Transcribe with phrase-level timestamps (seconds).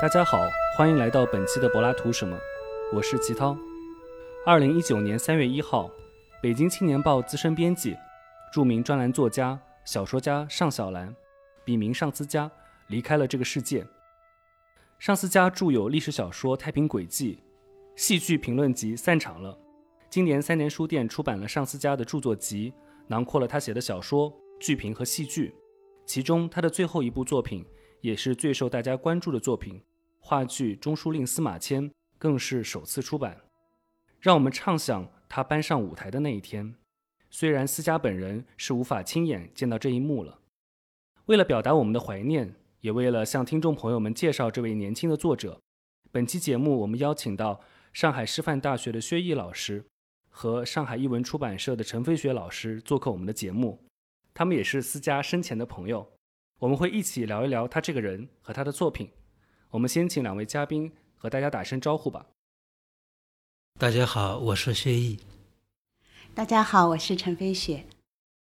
[0.00, 2.38] 大家好，欢迎来到本期的柏拉图什么？
[2.92, 3.58] 我是齐涛。
[4.46, 5.90] 二零一九年三月一号，
[6.40, 7.96] 北京青年报资深编辑、
[8.52, 11.12] 著名专栏作家、小说家尚小兰，
[11.64, 12.48] 笔名尚思佳，
[12.86, 13.84] 离开了这个世界。
[15.00, 17.40] 尚思佳著有历史小说《太平轨迹》，
[18.00, 19.58] 戏剧评论集散场了。
[20.08, 22.72] 今年三联书店出版了尚思佳的著作集，
[23.08, 25.52] 囊括了他写的小说、剧评和戏剧。
[26.06, 27.66] 其中他的最后一部作品，
[28.00, 29.82] 也是最受大家关注的作品。
[30.28, 33.40] 话剧《中书令司马迁》更是首次出版，
[34.20, 36.74] 让我们畅想他搬上舞台的那一天。
[37.30, 40.40] 虽然思佳本人是无法亲眼见到这一幕了，
[41.24, 45.58] 为了表达我们的怀念，也为了向听众朋友们介绍这位年轻的作者，
[46.12, 47.62] 本期节目我们邀请到
[47.94, 49.82] 上海师范大学的薛毅老师
[50.28, 53.82] 和上海译文出版社的陈飞雪老师做客我们的节目，
[54.34, 56.06] 他们也是思佳生前的朋友，
[56.58, 59.10] 我们会一起聊一聊他这个人和他的作品。
[59.70, 62.24] 我们先请两位嘉宾和大家打声招呼吧。
[63.78, 65.18] 大家好，我是薛毅。
[66.34, 67.84] 大家好，我是陈飞雪。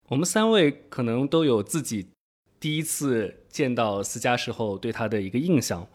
[0.08, 2.08] 我们三位可能都有自己
[2.58, 5.86] 第一次见到思佳时候对他的一个印象。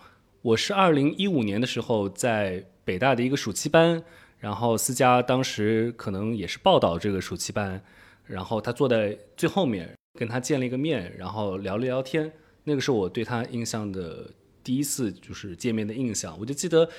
[0.42, 4.02] 我是二零一五年的时候在北大的一个暑期班，
[4.38, 7.84] 然后思佳当时可能也是报道这个暑期班，
[8.24, 12.32] 然后他坐在最后面，跟他见了一个面，然后聊了聊天。
[12.64, 14.32] 那个是我对他印象的。
[14.64, 16.90] 第一次就是见面的印象，我就记得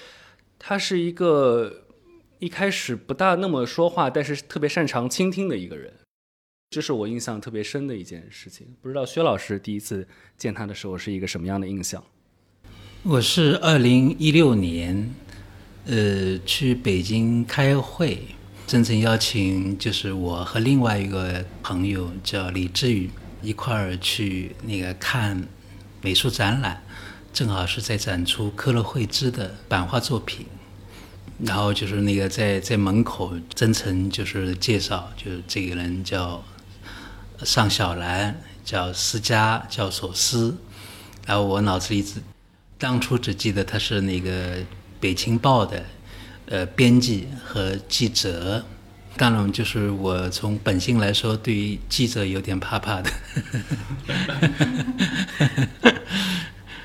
[0.59, 1.85] 他是一个
[2.39, 5.93] 一开始不大那么说话，但是特别擅长倾听的一个人，
[6.71, 8.67] 这是我印象特别深的一件事情。
[8.81, 12.03] 不知道薛老师第一次见他的时候是一个什么样的印象？
[13.03, 15.15] 我是二零一六年，
[15.87, 18.19] 呃，去北京开会，
[18.67, 23.11] 真正邀请就是我和另外一个朋友叫李志宇
[23.43, 25.47] 一块儿去那个看
[26.03, 26.83] 美术展览。
[27.33, 30.47] 正好是在展出科勒惠兹的版画作品，
[31.39, 36.43] 然后就是那个在在门口真诚就是介绍，就是这个人叫
[37.43, 40.57] 尚小兰，叫思佳，叫索斯。
[41.27, 42.21] 然后我脑子里只
[42.77, 44.57] 当初只记得他是那个
[44.99, 45.85] 《北青报》的
[46.47, 48.65] 呃编辑和记者。
[49.17, 53.11] 当然，就是我从本性来说，对于记者有点怕怕的。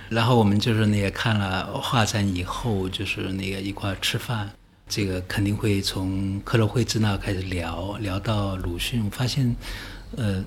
[0.09, 4.49] 然后我们就是那个看了画展以后，就是那个一块吃饭，
[4.87, 9.55] 这个肯定会从克洛惠兹那开始聊聊到鲁迅，发现，
[10.15, 10.43] 呃，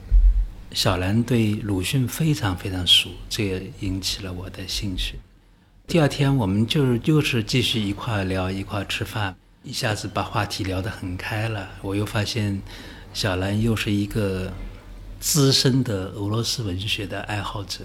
[0.72, 5.16] 小兰对鲁迅非常非常熟，这个引起了我的兴趣。
[5.86, 11.68] 第二天我们就是又是继续一块聊一块吃饭，一下子把话题聊得很开了。
[11.82, 12.60] 我又发现，
[13.12, 14.52] 小兰又是一个
[15.18, 17.80] 资深的俄罗斯文学的爱好者。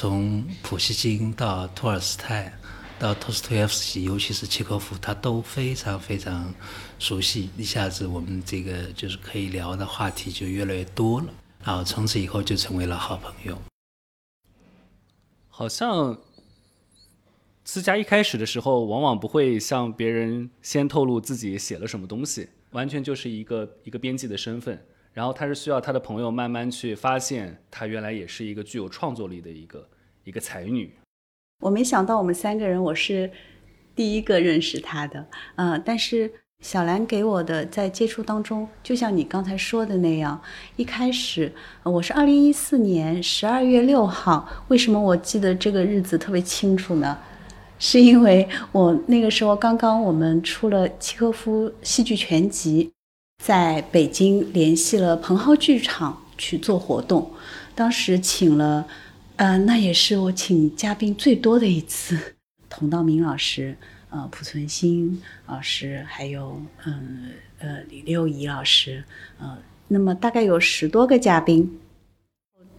[0.00, 2.56] 从普希金到托尔斯泰，
[3.00, 6.54] 到托斯托耶夫斯基，尤其是契诃夫，他都非常非常
[7.00, 7.50] 熟悉。
[7.56, 11.26] 一下子我们这个就是可以聊的话题就越来越多了，
[11.64, 13.58] 然后从此以后就成为了好朋友。
[15.48, 16.16] 好像
[17.64, 24.80] 思佳一开始的时候，往往不会向别人先透露自己写了什么东西，完全就是一个一个编辑的身份。
[25.18, 29.84] 然后他是需要他的朋友慢慢去发现，他原来也是一个具有创作力的一个
[30.22, 30.94] 一个才女。
[31.60, 33.28] 我没想到我们三个人，我是
[33.96, 35.26] 第一个认识他的。
[35.56, 40.40] 嗯，但是小兰给我的在接触当中，就像你刚才说的那样，
[40.76, 41.52] 一开始
[41.82, 44.48] 我是二零一四年十二月六号。
[44.68, 47.18] 为什么我记得这个日子特别清楚呢？
[47.80, 52.92] 是因为我那个时候刚刚我们出了契诃夫戏剧全集。
[53.42, 57.30] 在北京联系了蓬蒿剧场去做活动，
[57.74, 58.86] 当时请了，
[59.36, 62.36] 呃，那也是我请嘉宾最多的一次，
[62.68, 63.76] 佟道明老师，
[64.10, 69.02] 呃，濮存昕老师，还有，嗯，呃，李六仪老师，
[69.38, 69.56] 呃，
[69.86, 71.78] 那么大概有十多个嘉宾，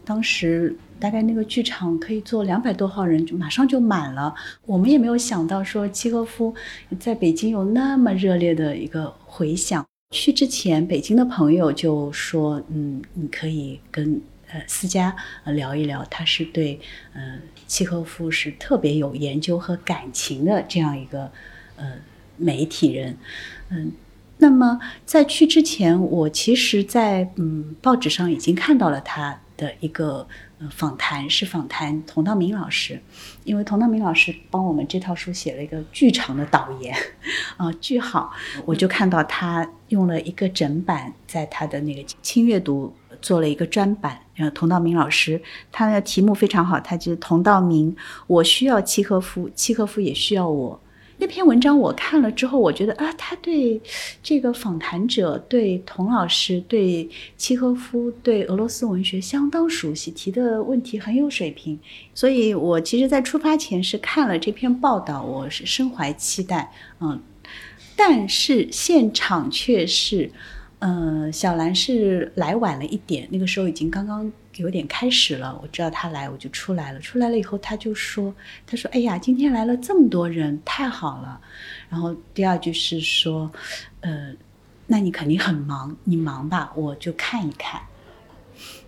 [0.06, 4.36] 当时大概那个剧场可以坐两百多号人，就马上就满了。
[4.66, 6.54] 我们也没有想到说契诃夫
[7.00, 9.84] 在北京有那么热烈的一个回响。
[10.12, 16.80] 去之前，北京的朋友就说：“嗯，你可以跟呃思佳呃聊一聊，他是对
[17.14, 21.32] 呃契诃夫是特别有研究和感情的这样一个
[21.76, 21.94] 呃
[22.38, 23.16] 媒体人。”
[23.70, 23.92] 嗯，
[24.40, 30.28] 那么在去之前，我其实，在嗯报纸上已经看到了他的一个。
[30.72, 33.02] 访谈是访谈佟道明老师，
[33.44, 36.96] 因为佟道明老师帮我们这套书写了一个巨长的导言，
[37.58, 38.32] 啊，巨好，
[38.66, 45.42] 我就看到他用了一个整版在他的那个轻阅读做了一个专版，呃，佟道明老师，
[45.72, 47.96] 他的题目非常好，他就是佟道明，
[48.28, 50.82] 我需要契诃夫，契诃夫也需要我。
[51.22, 53.80] 那篇文章我看了之后，我觉得啊，他对
[54.24, 61.78] 这个访谈者、对童老师、对契诃夫、对俄罗斯文学相当熟悉，提的问题很有水平。
[62.14, 66.72] 所以我其实，在出发前是看了这篇报道，我是深怀期待，
[67.02, 67.22] 嗯，
[67.98, 70.32] 但是现场却是，
[70.80, 74.32] 呃，小兰是来晚了一点，那个时候已经刚刚。
[74.60, 77.00] 有点开始了，我知道他来，我就出来了。
[77.00, 78.34] 出来了以后，他就说
[78.68, 81.40] ：“他说，哎呀，今天来了这么多人，太好了。”
[81.90, 83.52] 然后第二句是说
[84.02, 84.34] ：“呃，
[84.88, 87.82] 那你肯定很忙，你忙吧，我就看一看。”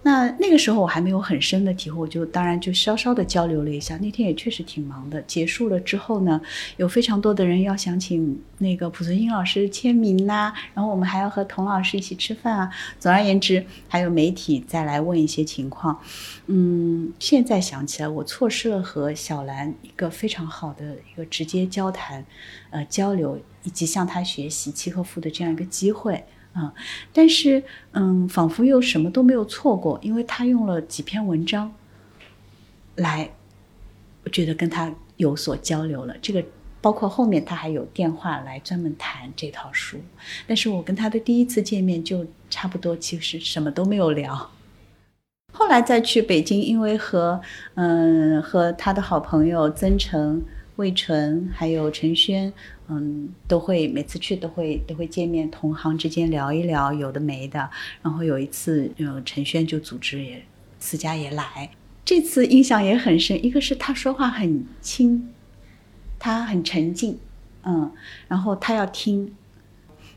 [0.03, 3.95] 那那个时候我还没有很深的体会，我就当然就稍稍的交流了一下。
[3.97, 5.21] 那天也确实挺忙的。
[5.23, 6.41] 结束了之后呢，
[6.77, 12.71] 有非常多的人要想请那个濮存昕老师签名呐，然后我们还要和童老师一起吃饭啊。
[12.99, 15.99] 总而言之，还有媒体再来问一些情况。
[16.47, 22.25] 嗯，现在想起来，我错失了和小兰一个非常好的一个直接交谈、
[22.71, 26.25] 呃交流，以及向他学习契诃夫的这样一个机会。
[26.53, 26.73] 啊，
[27.13, 31.73] 但是嗯，仿佛又什么都没有错过，因为他用了几篇文章
[32.95, 33.31] 来，
[34.23, 36.15] 我觉得跟他有所交流了。
[36.21, 36.43] 这个
[36.81, 39.97] 包括后面他还有电话来专门谈这套书，
[40.45, 44.51] 但是我跟他的第一次见面就差不多，其实什么都没有聊。
[45.53, 47.39] 后来再去北京，因为和
[47.75, 50.41] 嗯和他的好朋友曾诚、
[50.81, 52.51] 魏晨还有陈轩。
[52.93, 57.69] 嗯，都会每次去都会都会见面，同行之间聊一聊有的没的。
[58.01, 60.43] 然后有一次，嗯，陈轩就组织也
[60.77, 61.69] 思佳也来，
[62.03, 63.45] 这次印象也很深。
[63.45, 65.29] 一个是他说话很轻，
[66.19, 67.17] 他很沉静，
[67.63, 67.89] 嗯，
[68.27, 69.33] 然后他要听，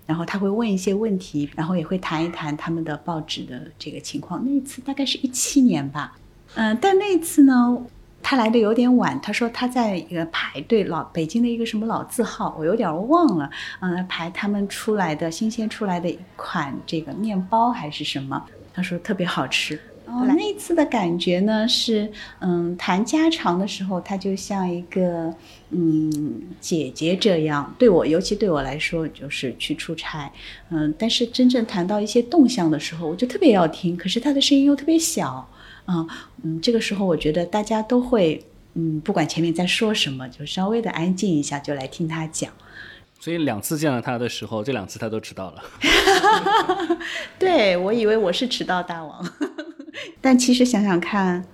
[0.05, 4.43] 然后他会问一些问题，然后也会谈一谈他们的报纸的这个情况。
[4.45, 6.19] 那一次大概是一七年吧，
[6.57, 7.87] 嗯，但那次呢。
[8.25, 13.51] 他来的有点晚，他说他在一个排队老北京的一个什么老字号，我有点忘了，
[13.81, 18.43] 嗯，排他们出来的新鲜出来的一款这个面包还是什么，
[18.73, 19.79] 他说特别好吃。
[20.07, 22.11] 哦，那次的感觉呢是，
[22.41, 25.35] 嗯，谈家常的时候，他就像一个
[25.71, 30.31] 嗯姐姐这样对我，尤其对我来说就是去出差，
[30.71, 35.47] 嗯，但是真正谈到一些动向的时候，我就特别要听，可是他的声音又特别小。
[35.87, 36.09] 嗯
[36.43, 38.45] 嗯，这个时候我觉得大家都会，
[38.75, 42.51] 嗯，不管前面在说什么，就稍微的安静一下，就来听他讲。
[43.21, 45.63] 所以两次见到他的时候，这两次他都迟到了。
[47.39, 49.33] 对，我以为我是迟到大王，
[50.21, 51.47] 但其实想想看，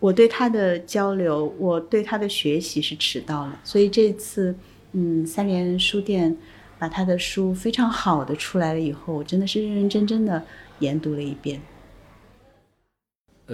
[0.00, 3.60] 我对他的交流，我对他的学习是迟到了。
[3.62, 4.54] 所以这次，
[4.92, 6.34] 嗯，三联书店
[6.78, 10.42] 把他的书非常好的出来了以后，我真的是认认真真的
[10.78, 11.60] 研读了一遍。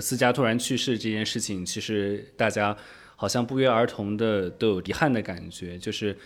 [0.00, 2.76] 思佳突然去世这件事情，其实大家
[3.16, 6.16] 好像不约而同的都有遗憾的感觉，就是，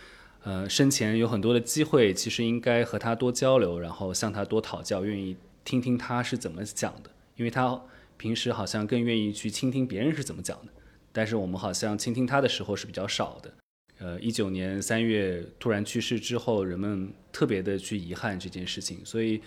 [0.43, 7.81] 呃，生前有很多的机会，其实应该和他多交流，然后向他多讨教，愿意听听他是怎么讲的，因为他
[8.17, 10.73] 平时好像更愿意去倾听别人是怎么讲的，
[11.13, 13.53] 但是我们好像倾听他的时候是比较少的。
[13.99, 19.41] 呃，一九年三月突然去世之后，人们特别的去遗憾这件事情，所以。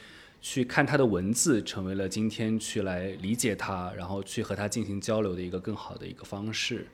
[0.48, 6.86] 去看他的文字，成为了今天去来理解他，然后去和他进行交流的一个更好的一个方式。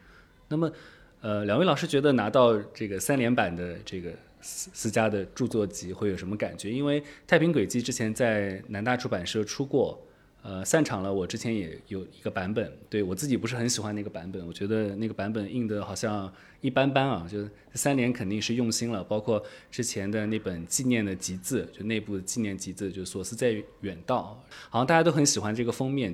[0.47, 0.71] 那么，
[1.19, 6.71] 呃，两位老师觉得拿到这个三连版的这个私私家的著作集会有什么感觉？
[6.71, 10.01] 因为《太平轨迹》之前在南大出版社出过。
[10.43, 11.13] 呃，散场了。
[11.13, 17.27] 我之前也有一个版本，对我自己不是很喜欢那个版本，我觉得那个版本印的好像一般般啊。
[17.29, 26.11] 就三联肯定是用心了，包括之前的那本纪念的集子，就内部纪念集子，就所思在远道，好像大家都很喜欢这个封面。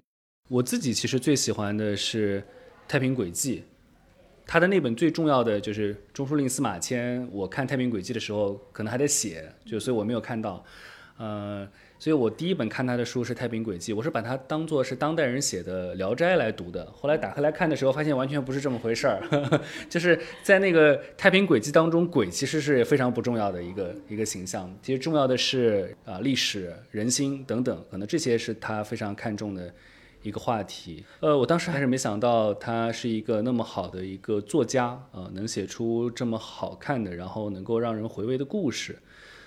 [0.50, 2.42] 我自己其实最喜欢的是
[2.86, 3.60] 《太平轨迹》，
[4.46, 7.26] 他的那本最重要的就是中书令司马迁。
[7.32, 10.66] 我看《太平轨迹》的时候，可能还在写，就所以我没有看到，
[11.16, 11.66] 呃。
[12.00, 16.86] 所以我第一本看他的书是《太平轨迹》，我是把它当做是当代人写的《聊斋》来读的。
[16.92, 19.20] 后来打开来看的时候，发现完全不是这么回事儿，
[19.90, 24.72] 就是在那个《太平轨迹》当中，鬼其实是非常不重要的一个一个形象。
[24.84, 29.74] 其实重要的是啊，历史、人心等等，可能这些是他非常看重的
[30.22, 31.04] 一个话题。
[31.22, 38.96] 呃，我当时还是没想到他是一个那么好的一个作家啊，能写出这么好看的，然后能够让人回味的故事。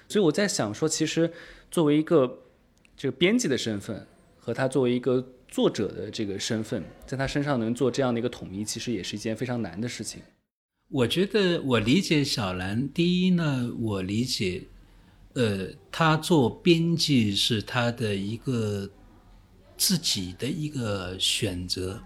[0.08, 1.30] 所以我在想说，其实。
[1.70, 2.38] 作为一个
[2.96, 4.06] 这个编辑的身份，
[4.38, 10.20] 和他作为一个作者的这个身份，在他身上能做这样的一个统一，其实也是一件非常难的事情。
[10.88, 14.64] 我觉得我理解小兰，第一呢，我理解，
[15.34, 18.90] 呃，他做编辑是他的一个
[19.76, 22.02] 自己的一个选择，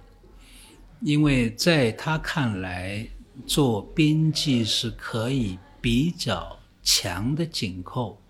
[1.00, 3.08] 因为在他看来，
[3.46, 8.20] 做编辑是可以比较强的紧扣，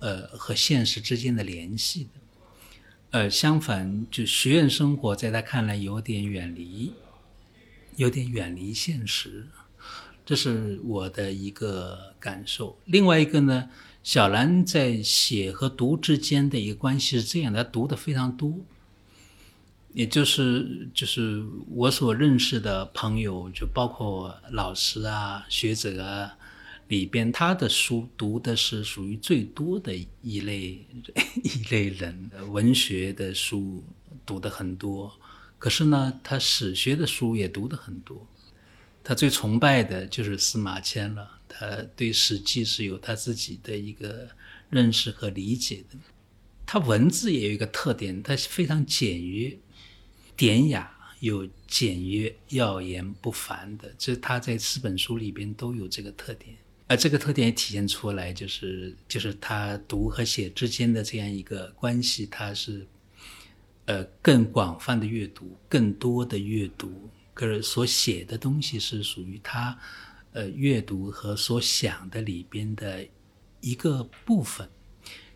[0.00, 2.10] 呃，和现实之间的联系的。
[3.12, 6.92] 呃，相反，就学院生活在他看来有点远离，
[7.96, 9.46] 有点远离现实，
[10.24, 12.78] 这是我的一个感受。
[12.84, 13.68] 另外一个呢，
[14.02, 18.54] 小兰在写和读之间的一个关系是这样的：她读的非常多，
[19.92, 26.36] 也就是就是我所认识的朋友，就包括老师啊、学者啊。
[26.90, 30.84] 里边他的书读的是属于最多的一类
[31.44, 33.84] 一类人，文学的书
[34.26, 35.16] 读的很多，
[35.56, 38.26] 可是呢，他史学的书也读的很多。
[39.04, 44.28] 他最崇拜的就是司马迁了，他对《史记》是有他自己的一个
[44.68, 45.96] 认识和理解的。
[46.66, 49.56] 他文字也有一个特点，他非常简约、
[50.36, 56.56] 典雅又简约、耀言不凡的，这他在四本书里边都有这个特点。
[56.90, 62.84] 而这个特点也体现出来，就是就是他读和写之间的这样一个关系，他是
[63.84, 69.78] 呃更广泛的阅读，更多的阅读，可是所写的东西是属于他
[70.32, 73.06] 呃阅读和所想的里边的
[73.60, 74.68] 一个部分。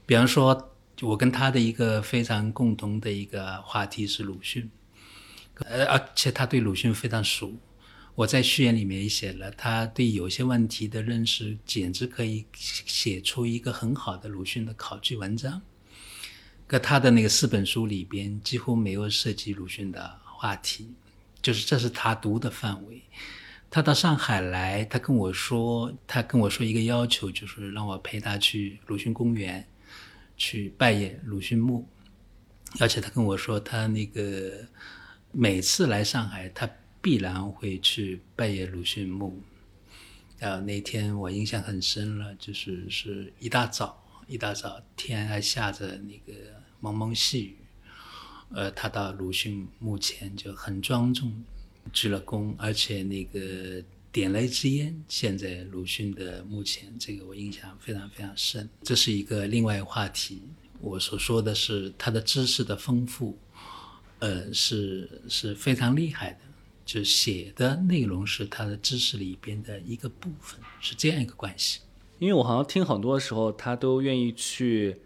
[0.05, 4.69] 比方说，我跟他的一个非常共同的一个话题是鲁迅，
[5.61, 7.55] 呃，而且他对鲁迅非常熟。
[8.17, 15.61] 我在序言里面也写了，他对有些问题的认识，简直可以写出一个很好的鲁迅的考据文章。
[16.69, 20.95] 可他的那个四本书里边几乎没有涉及鲁迅的话题，
[21.43, 23.03] 就是这是他读的范围。
[23.69, 29.67] 他到上海来，他跟我说，他跟我说一个要求，就是让我陪他去鲁迅公园
[30.37, 31.85] 去拜谒鲁迅墓，
[32.79, 34.53] 而且他跟我说，他那个
[35.33, 36.71] 每次来上海，他。
[37.05, 39.39] 必然会去拜谒鲁迅墓。
[40.39, 46.33] 呃，那天我印象很深了，就是是一大早，一大早天还下着那个
[46.81, 47.57] 蒙蒙细雨。
[48.55, 51.45] 呃，他到鲁迅墓前就很庄重
[51.93, 58.67] 鞠了躬，而且那个点了一支烟，献在鲁迅的墓前，这个我印象非常非常深。
[58.83, 60.41] 这是一个另外一个话题。
[60.81, 63.39] 我所说的是他的知识的丰富，
[64.21, 66.39] 呃，是是非常厉害的。
[66.85, 71.81] 就写的内容是他的知识里边的一个部分，是这样一个关系。
[72.19, 74.97] 因为我好像听很多时候他都愿意去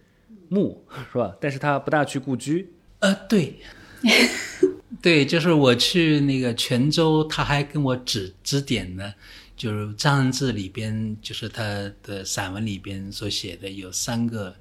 [0.49, 1.37] 墓，是吧？
[1.41, 2.73] 但是他不大去故居。
[3.01, 3.61] 呃，对，
[5.01, 9.15] 对，就是我去那个泉州，他还跟我指指点呢，
[9.57, 14.55] 就是张人志里边，就是他的散文里边所写的有三个，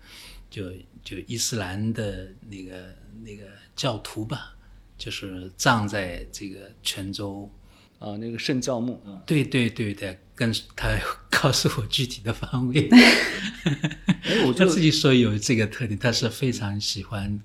[0.49, 0.71] 就
[1.03, 3.45] 就伊斯兰的那个那个
[3.75, 4.55] 教徒吧。
[4.97, 7.49] 就是葬在这个泉州，
[7.99, 9.01] 啊，那个圣教墓。
[9.25, 10.97] 对对对对，跟他
[11.29, 12.89] 告诉我具体的方位。
[14.23, 17.39] 哎，我他自己说有这个特点，他是非常喜欢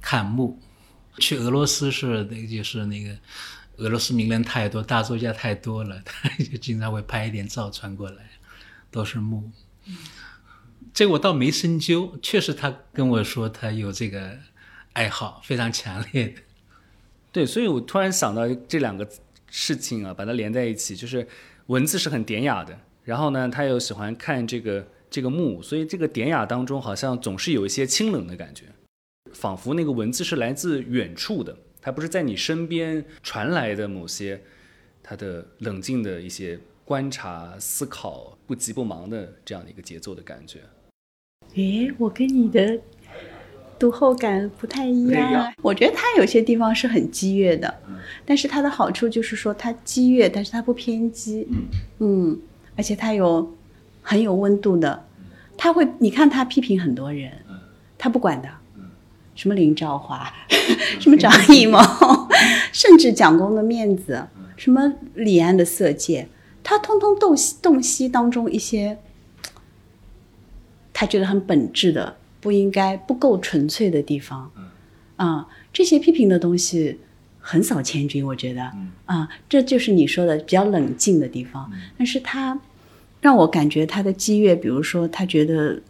[0.00, 0.60] 看墓。
[1.18, 3.16] 去俄罗斯是那个，就是那个
[3.76, 8.30] 俄罗斯名人太多，大作家太多了，他 就经常会拍一点照传过来，
[8.90, 9.50] 都是墓。
[10.92, 14.38] 这我倒没深究，确实他跟我说他有这个
[14.92, 16.42] 爱好，非常强烈的。
[17.36, 19.06] 对，所以我突然想到这两个
[19.50, 21.28] 事情啊，把它连在一起，就是
[21.66, 22.74] 文字是很典雅的，
[23.04, 28.64] 然后呢，他又喜欢看这个这个墓，所以这个典雅当中好像总是有一些清冷的感觉，
[29.34, 34.40] 仿佛那个文字是来自远处的，它不是在你身边传来的某些
[35.02, 40.60] 他的冷静的一些观察、思考、不急不忙的这样的一个节奏的感觉。
[41.54, 42.80] 诶，我跟你的。
[43.78, 47.74] 读后感不太一样，我觉得它有些地方是很激越的，
[48.24, 51.46] 但是它的好处就是说它激越，但是它不偏激，
[51.98, 52.38] 嗯，
[52.76, 53.54] 而且它有
[54.02, 55.04] 很有温度的，
[55.56, 57.32] 他会，你看他批评很多人，
[57.98, 58.48] 他不管的，
[59.34, 60.32] 什么林兆华，
[61.00, 61.78] 什么张艺谋，
[62.72, 66.28] 甚至蒋公的面子，什么李安的色戒，
[66.62, 68.98] 他通通洞悉洞悉当中一些，
[70.92, 72.16] 他觉得很本质的。
[72.46, 74.52] 不应该不够纯粹的地方，
[75.16, 77.00] 啊，这些批评的东西
[77.40, 78.62] 横扫千军，我觉得，
[79.06, 81.68] 啊，这就是你说的比较冷静的地方。
[81.98, 82.56] 但是他
[83.20, 85.82] 让我感觉他的激越，比如说他觉得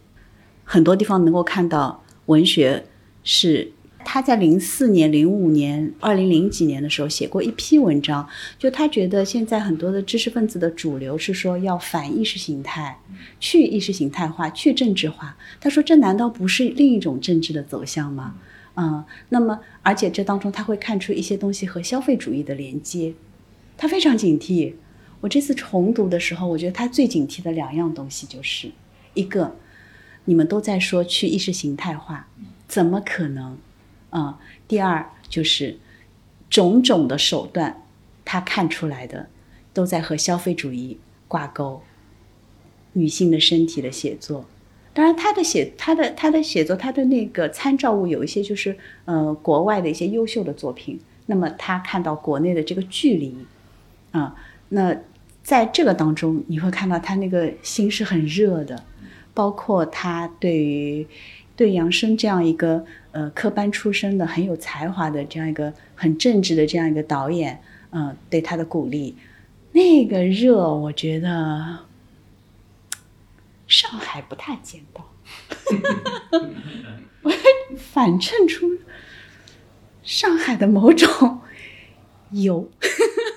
[0.65, 2.83] 很多地方能够看到文学
[3.23, 3.71] 是。
[4.09, 13.01] 他在零四年、零五年、二零零几年的时候写过一批文章，就他觉得现在很多的知识分子的主流是说要反意识形态，
[13.41, 15.37] 去意识形态化、去政治化。
[15.61, 18.37] 他说这难道不是另一种政治的走向吗？
[18.77, 23.13] 嗯，那么而且这当中他会看出一些东西和消费主义的连接，
[23.77, 24.75] 他非常警惕。
[25.21, 28.71] 我这次重读的时候，我觉得他最警惕的两样东西就是
[29.15, 29.57] 一个，
[30.27, 32.29] 你们都在说去意识形态化，
[32.69, 33.59] 怎么可能？
[34.11, 35.79] 啊，第二就是
[36.49, 37.83] 种种的手段，
[38.25, 39.29] 他看出来的
[39.73, 40.99] 都在和消费主义
[41.29, 41.83] 挂钩。
[42.93, 44.47] 女性的身体的写作，
[44.95, 53.37] 当然他的写他的他的写作他的那个参照物有一些就是呃国外的一些优秀的作品，那么他看到国内的这个距离，
[54.13, 54.35] 啊，
[54.71, 54.97] 那
[55.43, 58.83] 在这个当中你会看到他那个心是很热的，
[59.35, 61.07] 包括他对于
[61.57, 67.61] 对杨生这样一个呃科班出身的很有才华的这样一个很正直的这样一个导演，
[67.91, 69.17] 嗯，对他的鼓励，
[69.73, 71.79] 那个热我觉得。
[73.69, 75.05] 上海不太见到，
[77.23, 77.33] 我
[77.77, 78.79] 反衬出
[80.05, 81.41] 上海的某种
[82.31, 82.71] 油，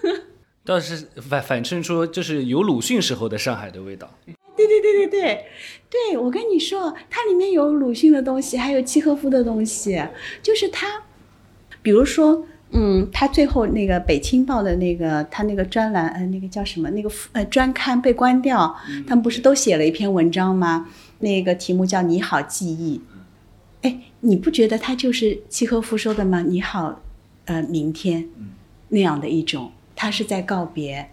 [0.63, 4.13] 倒是反反衬出就是有鲁迅时候的上海的味道。
[4.81, 5.45] 对对对
[5.89, 10.01] 对，我跟你说，它里面有鲁迅的东西，还有契诃夫的东西，
[10.41, 11.03] 就是他，
[11.81, 12.45] 比如说。
[12.71, 16.87] 嗯，他最后那个《北青报》的那个他那个专栏，呃，那个叫什么？
[16.91, 18.75] 那个呃专刊被关掉，
[19.07, 20.87] 他们不是都写了一篇文章吗？
[21.17, 22.99] 那个题目叫《你好，记忆》。
[23.81, 26.43] 哎，你不觉得他就是契诃夫说的吗？
[26.47, 27.01] 你好，
[27.45, 28.29] 呃，明天，
[28.89, 31.09] 那样的一种，他是在告别，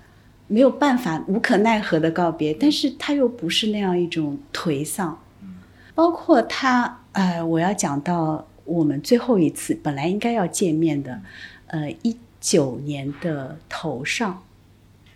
[0.48, 5.20] 没有办法，无可奈何的告别，但是他又不是那样一种颓丧。
[5.94, 8.46] 包括他，呃，我要讲到。
[8.66, 11.22] 我们最后一次本来应该要见面的，
[11.68, 14.42] 呃，一九年的头上，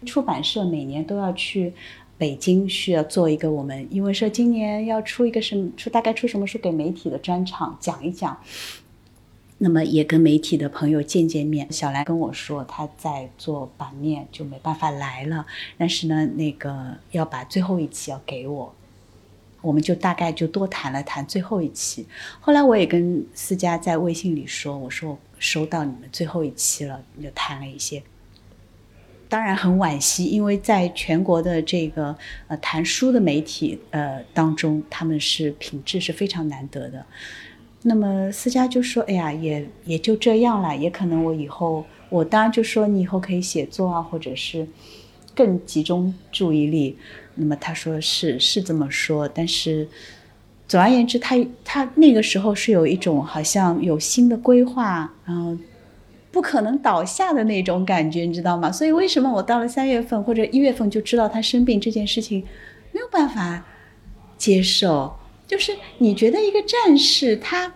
[0.07, 1.73] 出版社每年都要去
[2.17, 8.39] 北京，需要做一个我们因为说今年要出一个什么出，大概出什么书给媒体的专场讲一讲。
[9.63, 11.71] 那么也跟媒体的朋友见见面。
[11.71, 15.45] 小兰跟我说她在做版面，就没办法来了，
[15.77, 18.75] 但是呢，那个要把最后一期要给我。
[19.61, 22.07] 我们就大概就多谈了谈最后一期，
[22.41, 28.03] 后来我也跟思佳在微信里说，我说我收到你们最后一期了，就谈了一些。
[29.29, 32.17] 当然很惋惜，因为在全国的这个
[32.49, 37.05] 呃谈书的媒体呃当中，他们是品质是非常难得的。
[37.83, 44.67] 那么思佳就说：“哎呀，也也就这样了，也可能我以后，我当然就说你以后可以写作啊，或者是
[45.35, 46.97] 更集中注意力。”
[47.37, 49.89] 那么他说是是这么说，但是
[50.69, 55.57] 总而言之，他他那个时候是有一种好像有新的规划，然后
[56.31, 58.71] 不可能倒下的那种感觉，你知道吗？
[58.71, 62.45] 所以为什么我到了三月份或者一月份就知道他生病这件事情
[62.93, 63.65] 没有办法
[64.37, 65.17] 接受？
[65.51, 67.75] 就是你觉得一个战士，他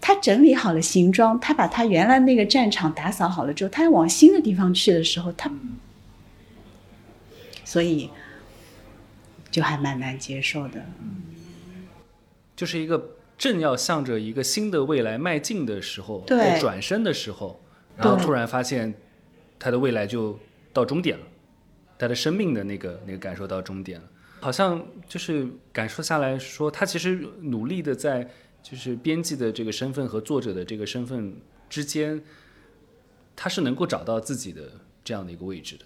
[0.00, 5.48] 他整理好了行装，他把他原来那个战场打扫好了之后，他要往新的地方去的时候，他。
[7.64, 8.10] 所以，
[9.48, 10.84] 就还蛮难接受的。
[12.56, 17.60] 就是一个正要向着一个新的未来迈进的时候，对，转身的时候，
[17.96, 18.92] 然后突然发现
[19.56, 20.36] 他的未来就
[20.72, 21.24] 到终点了，
[21.96, 24.08] 他的生命的那个那个感受到终点了。
[24.40, 28.28] 好像就是感受下来说，他其实努力的在
[28.62, 31.34] 就是编辑的这个身份和作者的这个身份
[31.68, 32.22] 之间，
[33.34, 34.62] 他是能够找到自己的
[35.02, 35.84] 这样的一个位置的。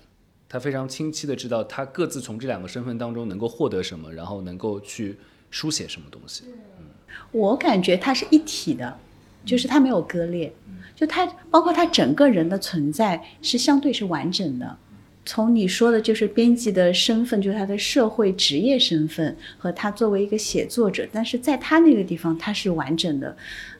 [0.48, 5.16] 他非常清晰的知道，他各自从这两个身份当中能够获得什么，然后能够去
[5.50, 6.44] 书写什么东西。
[6.78, 6.84] 嗯，
[7.30, 8.98] 我感觉他是一体的，
[9.46, 10.52] 就是他没有割裂，
[10.94, 14.78] 就他包括他整个人的存在是相对是完整的。
[15.24, 23.36] 从你说的就是编辑的身份，就是他的社会职业身份和他作为一个写作者，但是在他那个地方他是完整的。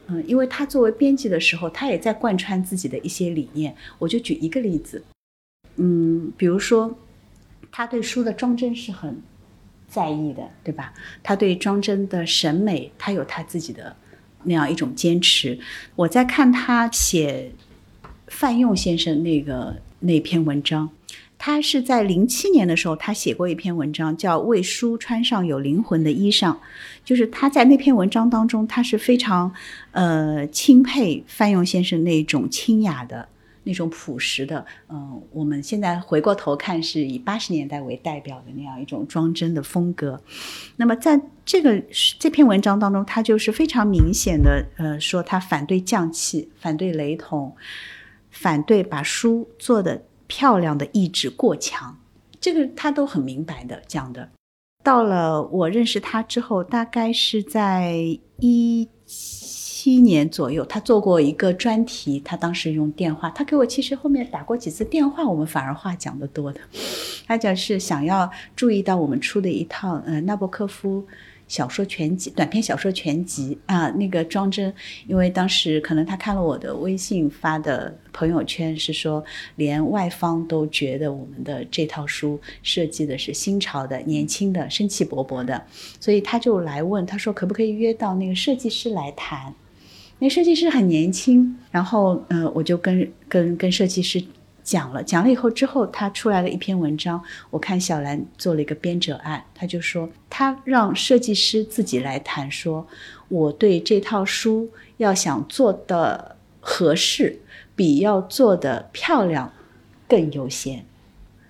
[0.09, 3.75] 嗯，因为他作为编辑的时候，他也在贯穿自己的一些理念。
[3.99, 5.03] 我就举一个例子。
[5.77, 6.97] 嗯，比如说，
[7.71, 9.21] 他对书的装帧是很
[9.89, 10.93] 在意的，对吧？
[11.23, 13.95] 他对装帧的审美，他有他自己的
[14.43, 15.59] 那样一种坚持。
[15.95, 17.51] 我在看他写
[18.27, 20.91] 范用先生那个那篇文章，
[21.45, 26.53] 他是在零七年的时候，他写过一篇文章，叫《为书穿上有灵魂的衣裳》，
[27.05, 29.53] 就是他在那篇文章当中，他是非常
[29.91, 33.29] 呃钦佩范用先生那种清雅的。
[33.65, 40.21] 那种朴实的，嗯，我们现在回过头看，是以八十年代为代表的那样一种装帧的风格。
[40.77, 41.83] 那么在这个
[42.21, 47.53] 这篇文章当中，他就是非常明显的，呃，说他反对匠气，反对雷同，
[48.31, 50.03] 反对把书做的
[50.35, 51.95] 漂亮的意志过强，
[52.41, 54.27] 这个他都很明白的讲的。
[54.83, 58.89] 到了我认识他之后，大概是在一。
[59.05, 66.61] 七年左右，他做过一个专题，他当时用电话，他给我其实后面打过几次电话，我们反而话讲的多的。
[67.27, 71.05] 他讲是想要注意到我们出的一套呃纳博科夫。
[71.53, 74.73] 小说全集、短篇小说全集啊，那个庄真，
[75.07, 79.23] 因为当时可能他看了我的微信发的朋友圈，是说
[79.57, 85.63] 连外方都觉得我们的这套书设计的是新潮的、年轻的、生气勃勃的，
[86.01, 89.55] 所以他就来问，他说可不可以约到那个设计师来谈？
[90.21, 94.25] 那设计师很年轻，然后嗯，我就跟跟跟设计师。
[94.63, 97.23] 讲了，讲了以后之后，他出来了一篇文章。
[97.51, 102.87] 我看小兰做了一个编者案，他就说他让设计师自己来谈，说
[103.29, 107.41] 我对这套书要想做的合适，
[107.75, 109.53] 比要做的漂亮
[110.09, 110.85] 更优先。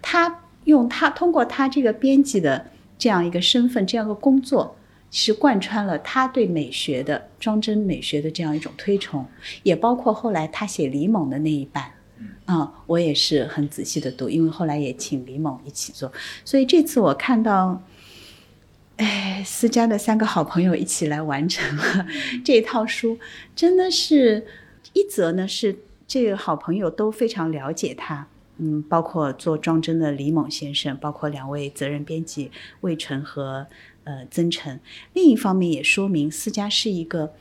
[0.00, 4.74] 他用他通过他这个编辑的这样一个身份，这样一个工作，
[5.10, 9.26] 是贯穿了他对美学的装帧美学的这样一种推崇，
[9.62, 11.92] 也包括后来他写李猛的那一版。
[12.52, 16.12] 啊，我也是很仔细的读，因为后来也请李某一起做，
[16.44, 17.82] 所以这次我看到，
[18.96, 22.06] 哎，思佳的三个好朋友一起来完成了
[22.44, 23.18] 这套书，
[23.56, 24.46] 真的是
[24.92, 28.26] 一则呢是这个好朋友都非常了解他，
[28.58, 32.50] 嗯，包括做装帧的李某先生，包括两位责任编辑
[32.82, 33.66] 魏晨和
[34.04, 34.78] 呃曾晨，
[35.14, 37.32] 另一方面也说明思佳是一个，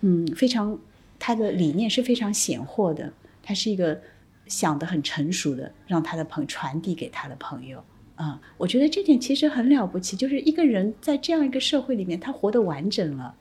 [0.00, 0.78] 嗯，非常
[1.18, 4.00] 他的理念是非常显豁的，他是一个。
[4.46, 7.82] 想的很成熟的，让他的朋友传递给他的朋友，
[8.14, 13.34] 啊，我觉得这点其实很了不起，就是一个人在这样一个社会里面，他活得完整了。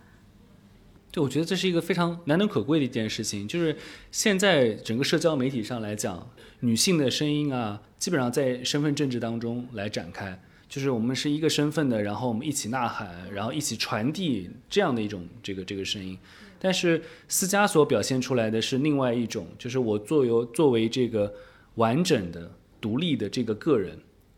[1.11, 3.77] 对，我觉得这是一个非常难能可贵的一件事情，就是
[4.11, 10.37] 现在整个社交媒体上来讲，女性的声音啊，基本上在身份政治当中来展开，
[10.67, 16.17] 就是我们是一个身份的，然后我们一起呐喊，然后一起传递这样的一种这个这个声音。
[16.59, 21.31] 但是私家所表现出来的是另外一种，就是我作为作为这个
[21.75, 22.49] 完整的、
[22.81, 23.97] 独立的这个个人，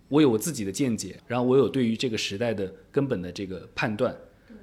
[0.09, 4.13] 我有我自己的见解，然后我有对于这个时代的根本的这个判断，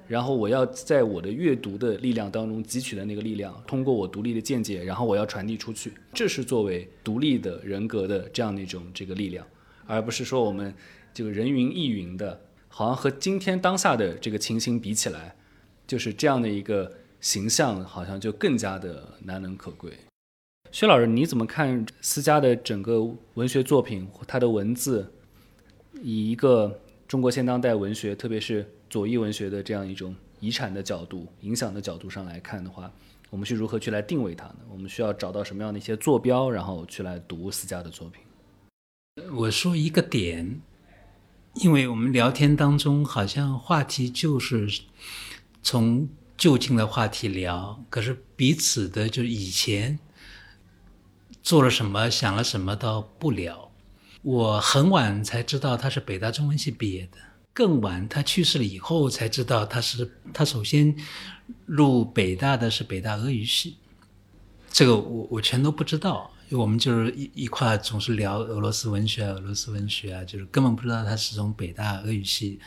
[0.07, 9.45] 然后我要在我的阅读的力量当中汲取的那个力量，通过我独立的见解，然后我要传递出去，这是作为独立的人格的这样的一种这个力量，
[9.87, 10.71] 而不是说我们
[11.13, 15.35] 这个人云亦云的，好像和今天当下的这个情形比起来，
[15.87, 16.91] 就是这样的一个。
[17.25, 19.91] 形象好像就更加的难能可贵。
[20.71, 23.01] 薛老师，你怎么看思嘉的整个
[23.33, 24.07] 文学作品？
[24.27, 25.11] 他的文字
[26.03, 32.91] 以一个中国现当代文学，特别是左翼文学的这样一种遗产的角度、影响的角度上来看的话，
[33.31, 34.57] 我们是如何去来定位它呢？
[34.69, 38.21] 我们需要找到什么样的一些坐标，然后去来读思嘉的作品？
[39.33, 40.61] 我说一个点，
[41.55, 44.69] 因为我们聊天当中好像话题就是
[45.63, 46.07] 从。
[46.37, 49.97] 就近的话题聊，可是彼此的就以前
[51.41, 53.71] 做了什么、想了什么倒不聊。
[54.21, 57.17] 我很晚才知道他是北大中文系毕业的，
[57.53, 60.95] 更晚他去世了以后才知道他是他首先
[61.65, 63.77] 入北大的是北大俄语系，
[64.71, 66.31] 这个我我全都不知道。
[66.49, 72.59] 因为我们就是一一块总是聊俄罗斯文学、俄罗斯文学啊，就是根本不知道他是从北大俄语系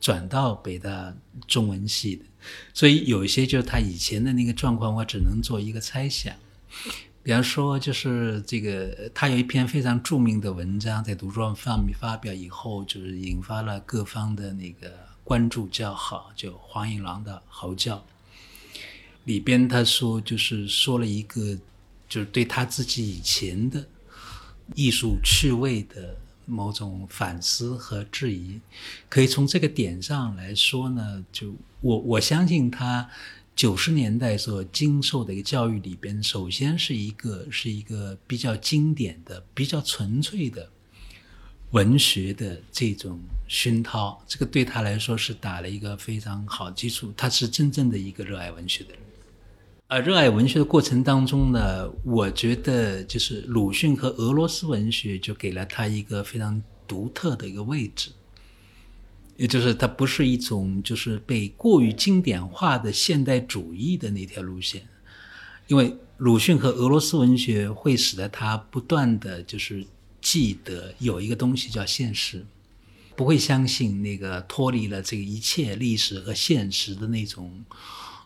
[0.00, 1.14] 转到北大
[1.46, 2.24] 中文系的。
[2.74, 6.34] 所以有一些就是他以前的那个状况，我只能做一个猜想。
[7.22, 14.92] 比方说，就是这个他有一篇非常著名的文章，在读书上面发表以后，就是引发了各方的那个
[15.24, 18.04] 关注较好，就黄银郎的嚎叫。
[19.24, 21.58] 里边他说，就是说了一个，
[22.08, 23.86] 就是对他自己以前的
[24.74, 26.16] 艺术趣味的。
[26.48, 28.58] 某种反思和质疑，
[29.08, 31.24] 可以从这个点上来说呢。
[31.30, 33.08] 就我我相信他
[33.54, 40.70] 九十年代所经受的一个教育里边，首先是一个是一个比较经典的、比较纯粹的
[41.72, 47.12] 文学的这种熏陶，这个对他来说是打了一个非常好基础。
[47.16, 49.07] 他是真正的一个热爱文学的人。
[49.90, 58.10] 而热爱文学的过程当中呢，我觉得就是鲁迅和俄罗斯文学就给了他一个非常独特的一个位置，
[59.38, 64.86] 也就是它不是一种就是被过于经典化的现代主义的那条路线，
[65.68, 69.86] 因为鲁迅和俄罗斯文学会使得他不断的就是
[70.20, 72.44] 记得有一个东西叫现实，
[73.16, 77.64] 不会相信那个脱离了这个一切历史和现实的那种。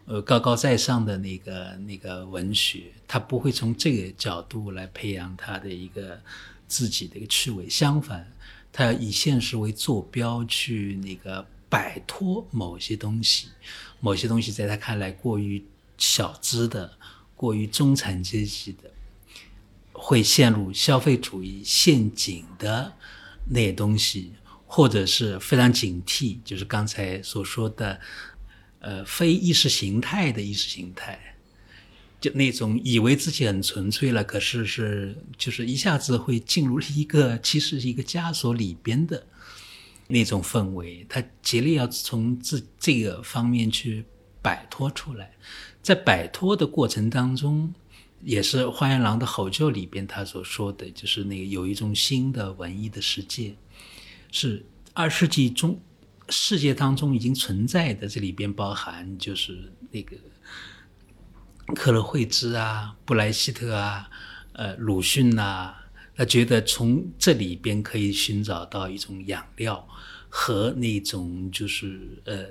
[0.05, 6.21] 呃，高高在上的那个那个文学，他不会从这个角度来培养他的一个
[6.67, 7.69] 自己的一个趣味。
[7.69, 8.31] 相反，
[8.73, 13.49] 他要以现实为坐标去那个摆脱某些东西，
[14.01, 15.65] 某些东西在他看来过于
[15.97, 16.99] 小资的、
[17.37, 18.91] 过于中产阶级的，
[19.93, 22.93] 会陷入消费主义陷阱的
[23.49, 24.33] 那些东西，
[24.67, 28.01] 或者是非常警惕，就是刚才所说的，
[28.83, 31.37] 呃，非意识形态的意识形态，
[32.21, 39.25] 就那种以为自己很纯粹了，可是是就是一下子会进入一个其实是一个枷锁里边的
[40.09, 44.05] 那种氛围，他竭力要从自这个方面去
[44.43, 45.31] 摆脱出来。
[45.81, 47.73] 在摆脱的过程当中，
[48.25, 53.55] 也是花原狼的吼叫里边他所说的就是那个有一种新的文艺的世界，
[54.33, 55.81] 是二世纪中
[56.33, 58.09] 世界当中已经存在的。
[58.09, 60.17] 这里边包含就是那个
[61.75, 64.09] 克勒惠兹啊、布莱希特啊、
[64.55, 65.75] 呃鲁迅呐，
[66.17, 69.87] 他觉得从这里边可以寻找到一种养料
[70.29, 72.47] 和那种就是呃。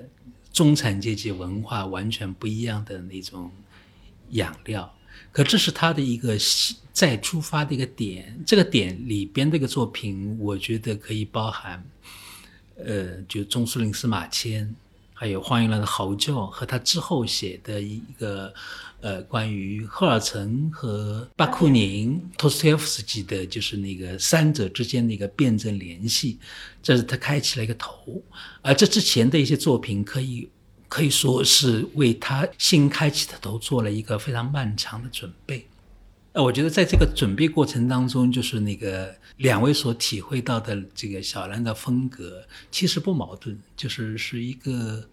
[0.52, 3.50] 中产阶级文化完全不一样的那种
[4.32, 4.94] 养料，
[5.32, 6.36] 可这是他的一个
[6.92, 8.38] 再出发的一个点。
[8.46, 11.82] 这个点里边这个作品，我觉得可以包含，
[12.86, 14.74] 呃，就中书令司马迁，
[15.14, 18.52] 还有黄云兰的嚎叫，和他之后写的一个
[19.00, 26.38] 呃关于赫尔岑和巴库宁、托斯托耶夫斯基的，就是那个三者之间的一个辩证联系。
[26.82, 28.22] 这是他开启了一个头，
[28.60, 30.48] 而这之前的一些作品可以
[30.88, 35.66] 可以说是为他新开启的头做了一个非常漫长的准备。
[36.32, 45.06] 呃，我觉得在这个准备过程当中，就是那个两位所体会到的这个小兰的风格其实不矛盾，就是是一个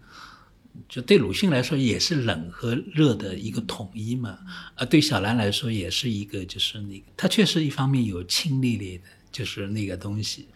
[0.88, 4.38] 就对鲁迅来说也是冷和热的一个统一嘛，
[4.76, 10.48] 而对小兰来说也是一个就是那个他确实一方面有亲历历的，就是那个东西。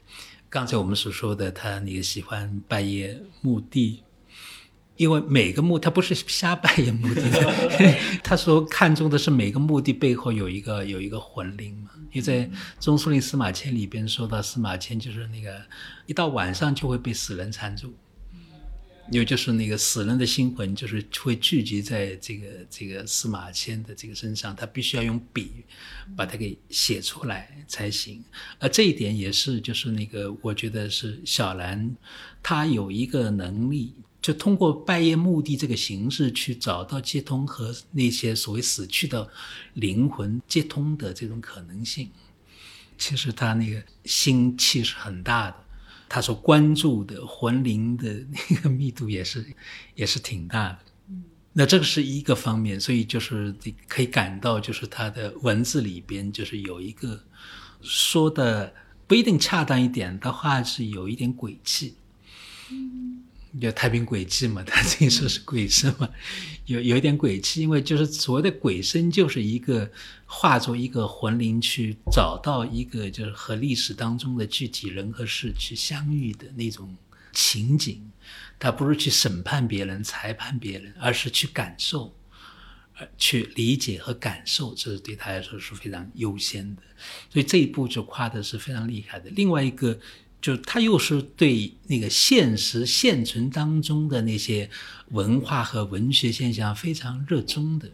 [0.49, 4.04] 刚才我们所说的，他那个喜欢半夜墓地，
[4.97, 11.91] 因为每个墓他不是瞎拜谒墓地的， 他说看重的是每个墓地背后有一个有一个魂灵嘛。
[12.13, 12.47] 因为在
[12.79, 15.61] 《中书令司马迁》里边说到，司马迁就是那个
[16.07, 17.93] 一到晚上就会被死人缠住。
[19.11, 25.51] 有就是那个死人的心魂，就是会聚集在这个这个司马迁的这个身上，他必须要用笔
[26.17, 28.25] 把它给写出来才行。
[28.59, 31.95] 而这一点也是，就是那个我觉得是小兰，
[32.43, 33.95] 他有一个能力，
[34.25, 39.29] 就通过拜谒墓地这个形式去找到接通和那些所谓死去的
[39.75, 42.09] 灵魂接通的这种可能性。
[42.97, 45.57] 其实他那个心气是很大的。
[46.09, 49.45] 他所关注的魂灵的那个密度也是，
[49.95, 50.79] 也是挺大的。
[51.53, 53.55] 那这个是一个方面，所以就是
[53.87, 57.23] 可以感到，就是他的文字里边就是有一个
[57.83, 58.73] 说的
[59.07, 61.97] 不一定恰当一点的话，是有一点诡气。
[63.61, 64.63] 有太平诡迹嘛？
[64.67, 66.09] 他这说是鬼神嘛？
[66.67, 69.89] 有有一点鬼气，因为就是所谓的鬼神，就是一个
[70.27, 76.97] 化作一个魂灵去找到一个就是和历史当中的具体人和事去相遇的那种
[77.33, 78.11] 情景。
[78.59, 82.13] 他不是去审判别人、裁判别人，而是去感受，
[82.99, 86.83] 呃，去理解和感受，这是对他来说是非常优先的。
[87.31, 89.31] 所以这一步就夸的是非常厉害的。
[89.31, 89.97] 另外一个。
[90.45, 94.69] 就他又是对那个现实现存当中的那些
[95.09, 97.91] 文化和文学现象非常热衷的、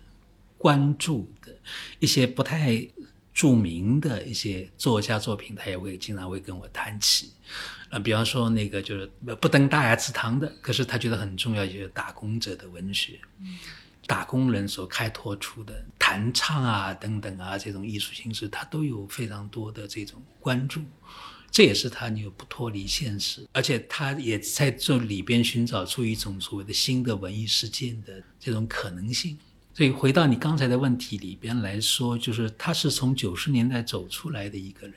[0.58, 1.56] 关注的
[2.00, 2.84] 一些不太
[3.32, 7.30] 著名的一些作家作品，他也会经常会跟我谈起。
[7.88, 9.06] 啊，比方说那个就是
[9.40, 13.20] 不登大雅之堂的，可是他觉得很重要，就是打工者的文学，
[14.08, 20.82] 打工人所开拓出的弹唱啊等等啊这种艺术形式，他都有非常多的这种关注。
[21.50, 29.36] 这也是他你不脱离现实，而且他也在这里边寻找出一种所谓的新的文艺事件的这种可能性。
[29.74, 34.94] 所以回到你刚才的问题里边来说，就是他是从九十年代走出来的一个人，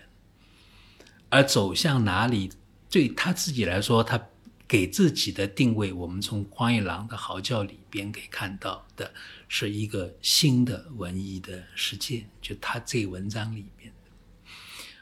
[1.29, 2.51] 而走向哪里，
[2.87, 4.23] 对他自己来说，他
[4.67, 9.11] 给自己的定位，我们从荒野狼的嚎叫里边可以看到的
[9.47, 13.91] 是一个新的文艺的世界，就他这文章里边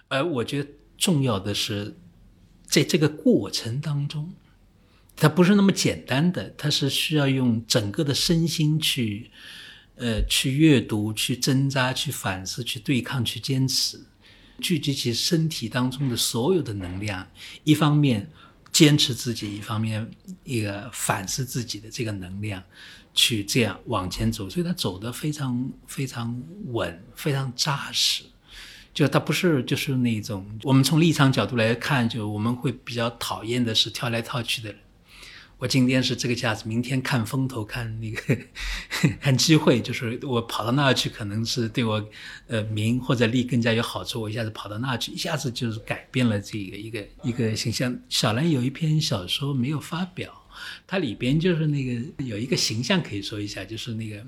[0.07, 0.69] 而我觉得。
[1.01, 1.97] 重要的是，
[2.63, 4.31] 在这个过程当中，
[5.15, 9.31] 它不是那么简单的，它是需要用整个的身心去，
[9.95, 13.99] 呃，去阅读、去挣扎、去反思、去对抗、去坚持，
[14.59, 17.27] 聚集起身体当中的所有的能量，
[17.63, 18.29] 一方面
[18.71, 20.07] 坚持自己，一方面
[20.43, 22.63] 一个反思自己的这个能量，
[23.15, 28.23] 去这样往前走，所以他走得非常非常稳，非常扎实。
[28.93, 34.77] 就他不是就是那种我们从立场角度来看，就我们会比较讨厌的是跳来跳去的人，
[35.57, 38.37] 我今天是这个架子，明天看风头，看那个
[39.21, 42.03] 看机会，就是我跑到那儿去，可能是对我
[42.47, 44.21] 呃名或者利更加有好处。
[44.21, 47.97] 我一下子跑到那儿去，一下子就是改变了这个一个一个形象。
[48.09, 50.33] 小兰有一篇小说没有发表，
[50.85, 54.21] 它里边就是那个有一个形象可以说一下，就是那个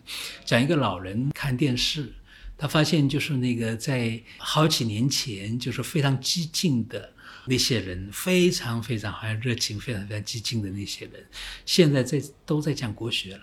[0.46, 2.14] 讲一个老人看电视，
[2.58, 7.12] 他发现就是那个在好几年前就是非常激进的。
[7.46, 11.26] 那些人非常非常好像热情，非常非常激进的那些人，
[11.66, 13.42] 现在在都在讲国学了。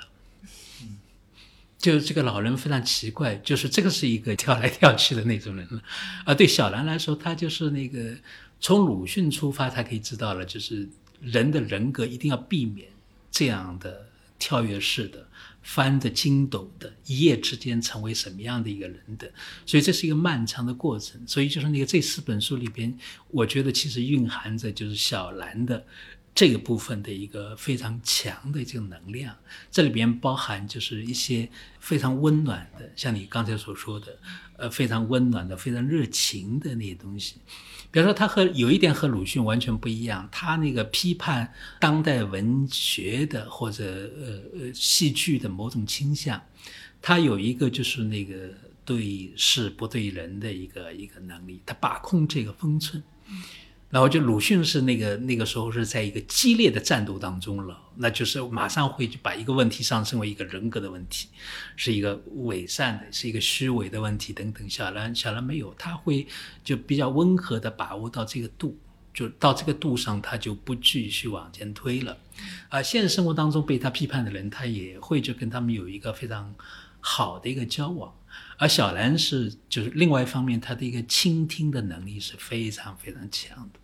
[0.81, 0.97] 嗯，
[1.77, 5.83] 就这个老人非常奇怪，就是这个是一个 跳来跳去的那种人了。
[6.25, 8.17] 啊，对小兰来说，他就是那个
[8.59, 10.89] 从鲁迅出发，他可以知道了，就是
[11.21, 12.89] 人的人格一定要避免
[13.31, 15.29] 这样的跳跃式的。
[15.63, 19.31] 翻的筋斗的，一夜之间成为什么样的一个人的，
[19.67, 21.21] 所以这是一个漫长的过程。
[21.27, 22.97] 所以就是那个这四本书里边，
[23.29, 25.87] 我觉得其实蕴含着就是小兰的
[26.41, 29.37] 这个部分的一个非常强的这个能量。
[29.71, 31.47] 这里边包含就是一些
[31.81, 34.19] 非常温暖的，像你刚才所说的，
[34.57, 37.35] 呃，非常温暖的、非常热情的那些东西。
[37.91, 46.41] 比如说，他和有一点和鲁迅完全不一样，他那个批判当代文学的或者呃呃戏剧的某种倾向，
[47.03, 48.49] 他有一个就是那个
[48.87, 53.03] 对事不对人的一个一个能力，他把控这个分寸。
[53.91, 61.27] 然后就鲁迅是那个那个时候是在一个激烈的战斗当中了，那就是马上会就把一个问题上升为一个人格的问题，
[61.75, 64.71] 是一个伪善的，是一个虚伪的问题等等。
[64.71, 66.25] 小兰小兰没有，他会
[66.63, 68.79] 就比较温和的把握到这个度，
[69.13, 72.17] 就到这个度上，他就不继续往前推了。
[72.69, 76.55] 啊，现实生活当中被他批判的人，他也会就跟他们有一个非常
[77.01, 78.15] 好的一个交往。
[78.61, 83.81] 而小兰是就是另外一方面，她的一个倾听的能力是非常非常强的。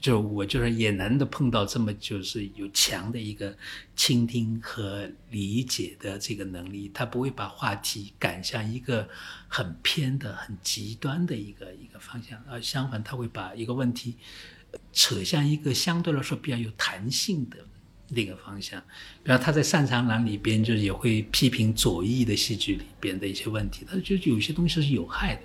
[0.00, 3.54] 就我就是也难得碰到这么就是有强的一个
[3.94, 9.06] 倾听和理解的这个能力，他不会把话题赶向一个
[9.48, 14.16] 很偏的、很极端的一个一个方向，而相反，他会把一个问题
[14.94, 17.58] 扯向一个相对来说比较有弹性的
[18.08, 18.80] 那个方向。
[19.22, 25.42] 比方他在《擅长栏》里边，就是也会批评左翼的戏剧里边的一些问题，他就有些东西是有害的。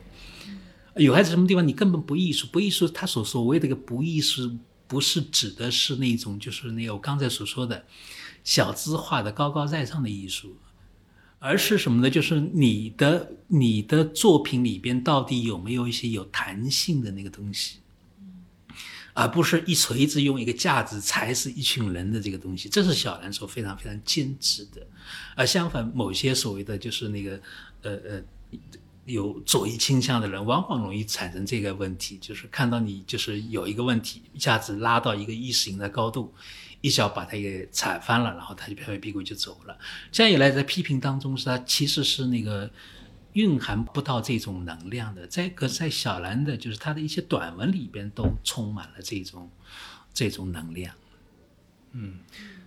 [1.03, 1.65] 有害在什么地方？
[1.65, 2.87] 你根本不艺术，不艺术。
[2.87, 7.85] 他所所谓的个不艺术，不是指的是那种，就是那个我刚才所说的
[8.43, 10.57] 小资化的高高在上的艺术，
[11.37, 12.09] 而是什么呢？
[12.09, 17.78] 就是你的你的作品里边到底有没有一些有弹性的那个东西，
[19.19, 22.69] 而不是一锤子用一个架子踩死一群人的这个东西。
[22.69, 24.82] 这是小兰所非常非常坚持的。
[25.36, 27.39] 而相反，某些所谓的就是那个
[27.82, 28.23] 呃呃。
[29.05, 36.32] 有左翼倾向的人，往往容易产生这个问题，就是看到你就是有一个问题，一下子拉到一个意识形态高度，
[36.82, 39.75] 一脚把他给踩翻了，然后他就拍拍屁股就走了。
[40.12, 42.69] 这样一来，在批评当中，是他其实是那个
[43.33, 45.27] 蕴含不到这种能量的。
[45.27, 49.49] 在可在小兰的，就是他的一些短文里边，都充满了这种
[50.13, 50.95] 这种能量。
[51.91, 52.19] 嗯，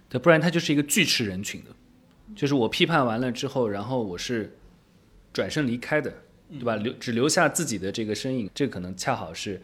[0.09, 1.71] 对，不然他就是一个拒斥人群的，
[2.35, 4.57] 就是我批判完了之后，然后我是
[5.33, 6.13] 转身离开的。
[6.53, 6.77] 对吧？
[6.77, 9.59] 留只留下自己的这个身影，这可能恰好是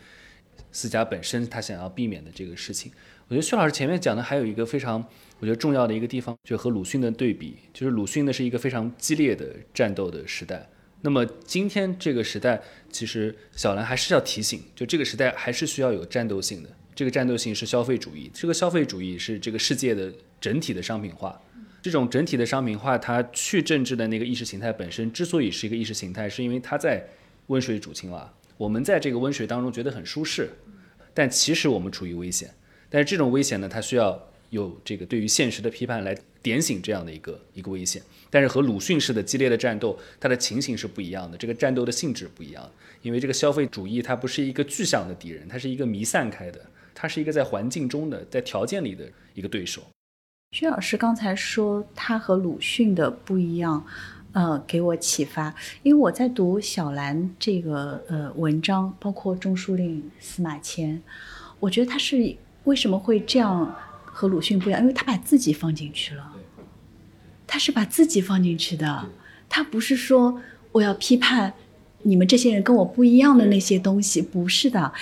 [0.72, 2.90] 思佳本身他想要避免的这个事情。
[3.26, 5.04] 我觉得薛老师前面讲的还有一个非常
[5.38, 10.66] 我觉得重要的一个地方，就和鲁迅的对比，就是鲁迅呢是一个非常激烈的战斗的时代。
[11.00, 16.68] 那么今天这个时代，其实小兰还是要提醒，就这个时代还是需要有战斗性的。
[16.94, 21.40] 这个战斗性是消费主义，这个消费主义是这个世界的整体的商品化。
[21.80, 27.06] 这种整体的商品化，它去政治的那个意识形态本身之所以是一个意识形态，是因为它在
[27.46, 28.34] 温水煮青蛙。
[28.56, 30.50] 我们在这个温水当中觉得很舒适，
[31.14, 32.52] 但其实我们处于危险。
[32.90, 38.02] 但是这种危险呢，它需要有这个对于现实的批判来点醒这样的一个一个危险。
[38.30, 42.70] 但是和鲁迅式的激烈的战斗，它的情形是不一样的，这个战斗的性质不一样。
[43.02, 46.60] 因为这个消费主义它不是一个具象的敌人，它是一个弥散开的，
[46.94, 49.82] 它是一个在环境中的、在条件里的一个对手。
[50.52, 53.86] 薛老师刚才说他和鲁迅的不一样，
[54.32, 55.54] 呃，给我启发。
[55.82, 61.02] 因为我在读小兰这个呃文章，包括中书令、司马迁，
[61.60, 62.34] 我觉得他是
[62.64, 64.80] 为什么会这样和鲁迅不一样？
[64.80, 66.32] 因为他把自己放进去了，
[67.48, 69.06] 他是把自己放进去的，
[69.48, 70.40] 他不是说
[70.70, 71.52] 我要批判
[72.02, 74.92] 你们这些人跟我不一样的那些东西，不是的。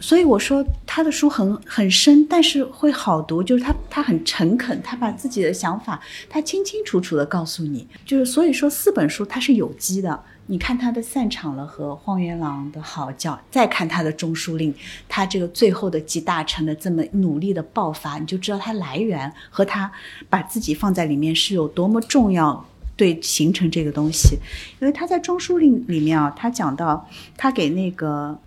[0.00, 5.98] 所以我说他的书很很深，但是会好读，就是他他很诚恳，他把自己的想法
[6.28, 14.74] 他清清楚楚的告诉你，就是所以说四本书它是有机的，你看他的散场了和荒原狼的嚎叫，再看他的中书令，
[15.08, 19.90] 他这个最后的集大成的这么努力的爆发，你就知道他来源和他
[20.28, 24.38] 把自己放在里面是有多么重要，对形成这个东西。
[24.80, 28.38] 因为他在中书令里面啊，他讲到他给那个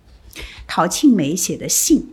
[0.66, 2.08] 陶庆梅写的信。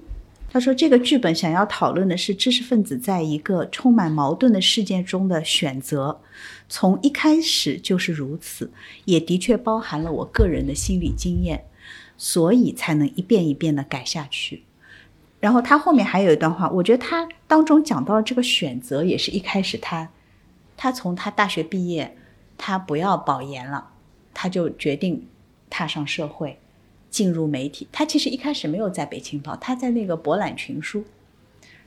[0.56, 6.22] 他说：“这个剧本想要讨论的是知识分子在一个充满矛盾的事件中的选择，
[6.70, 8.72] 从一开始就是如此，
[9.04, 11.66] 也的确包含了我个人的心理经验，
[12.16, 14.64] 所以才能一遍一遍的改下去。”
[15.42, 20.10] 然后他后面还有一段话，我觉得他当中讲到了这个选择，也是一开始他，
[20.78, 22.16] 他从他大学毕业，
[22.58, 23.90] 他不要保研了，
[24.34, 25.28] 他就决定
[25.70, 26.58] 踏上社会。
[27.16, 31.06] 进入媒体，他其实一开始没有在北青报，他在那个博览群书，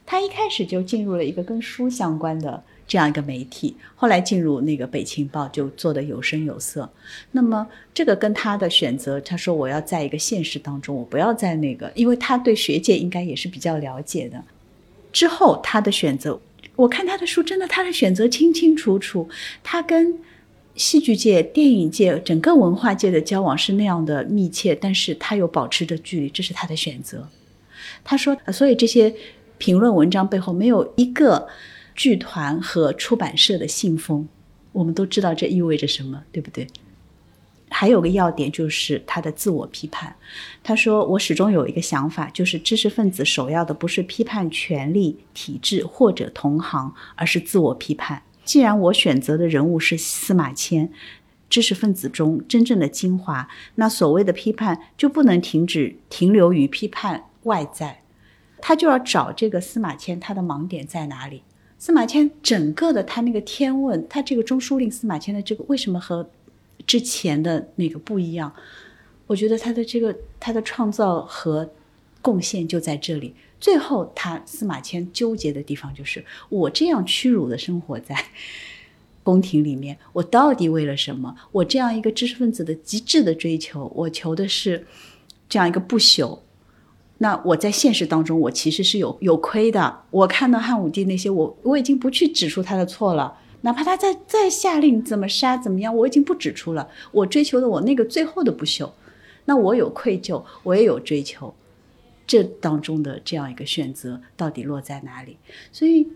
[0.06, 6.90] 他一开始就进入了一个跟书相关的这样一个媒体，后来进入那个北青报就做的有声有色。
[7.32, 14.42] 那么这个跟他的选择，他说我要在一个现实当中，我不要在那个，因为他对学界应该也是比较了解的。
[15.12, 16.40] 之后他的选择，
[16.74, 19.28] 我看他的书，真的他的选择清清楚楚，
[19.62, 20.18] 他跟。
[20.78, 27.28] 戏剧界、电影界、整个文化界的交往是那样的密切，但是他又保持着距离，这是他的选择。
[28.04, 29.12] 他说，所以这些
[29.58, 31.48] 评论文章背后没有一个
[31.96, 34.28] 剧团和出版社的信封，
[34.70, 36.64] 我们都知道这意味着什么，对不对？
[37.70, 40.14] 还有个要点就是他的自我批判。
[40.62, 48.22] 他说，我始终有一个想法，就是知识分子首要的不是批判权力体制或者同行，而是自我批判。
[48.48, 50.90] 既然我选择的人物是司马迁，
[51.50, 58.00] 知识分子中真正的精华，那所谓的批判就不能停止停留于批判外在，
[58.62, 61.42] 他就要找这个司马迁他的盲点在哪里。
[61.78, 66.26] 司马迁整个的他那个天问，他这个中书令司马迁的这个为什么和
[66.86, 68.50] 之前的那个不一样？
[69.26, 71.70] 我觉得他的这个他的创造和
[72.22, 73.34] 贡献就在这里。
[73.60, 78.16] 最后，他司马迁纠结的地方就是：我这样屈辱的生活在
[79.22, 81.34] 宫廷里面，我到底为了什么？
[81.52, 84.86] 我这样一个知识分子的极致的追求，我求的是
[85.48, 86.38] 这样一个不朽。
[87.18, 90.02] 那我在现实当中，我其实是有有亏的。
[90.10, 96.88] 我看到汉武帝那些，我我已经不去指出他的错了，哪怕他再再下令怎么杀怎么样，我已经不指出了。
[97.10, 98.88] 我追求的我那个最后的不朽，
[99.46, 101.52] 那我有愧疚，我也有追求。
[102.28, 105.36] 这当中的这样一个选择到底落在哪里？
[105.72, 106.06] 所以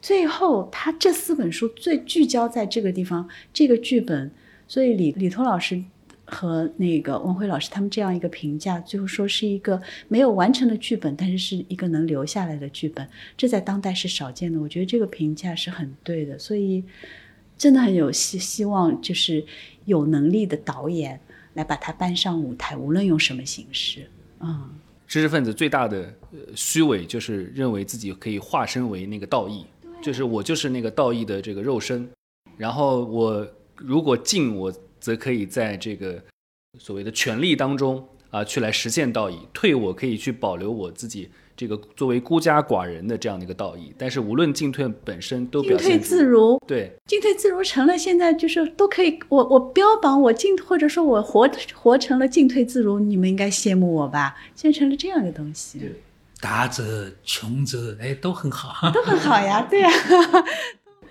[0.00, 4.30] 最后他这四本书最聚焦在这个地方，这个剧本。
[4.68, 5.82] 所以李李彤老师
[6.24, 13.08] 和那个王辉老师他们这样一个评价，最后说是一个没有完成的剧本，但是是一个能留下来的剧本。
[13.36, 16.38] 这在当代是少见的，我觉得这个评价是很对的。
[16.38, 16.84] 所以
[17.58, 19.44] 真的很有希希望，就是
[19.86, 21.18] 有能力的导演
[21.54, 24.70] 来把它搬上舞台，无论用什么形式，嗯。
[25.10, 26.14] 知识分子最大的
[26.54, 29.66] 虚伪就是认为自己可以化身为那个道义，
[30.00, 32.08] 就是我就是那个道义的这个肉身，
[32.56, 33.44] 然后我
[33.74, 36.22] 如果进，我则可以在这个
[36.78, 41.28] 所谓的权力当中啊去来实现道义；退，我可以去保留我自己。
[41.60, 54.36] 这个作为孤家寡人的这样的一个道义，但是无论进退本身都进退自如，对，进退自如成了现在就是都可以，我我标榜我进或者说我活活成了进退自如，你们应该羡慕我吧？
[54.54, 55.82] 现在成了这样一个东西，
[56.40, 59.90] 达者穷则哎都很好， 都很好呀， 对呀。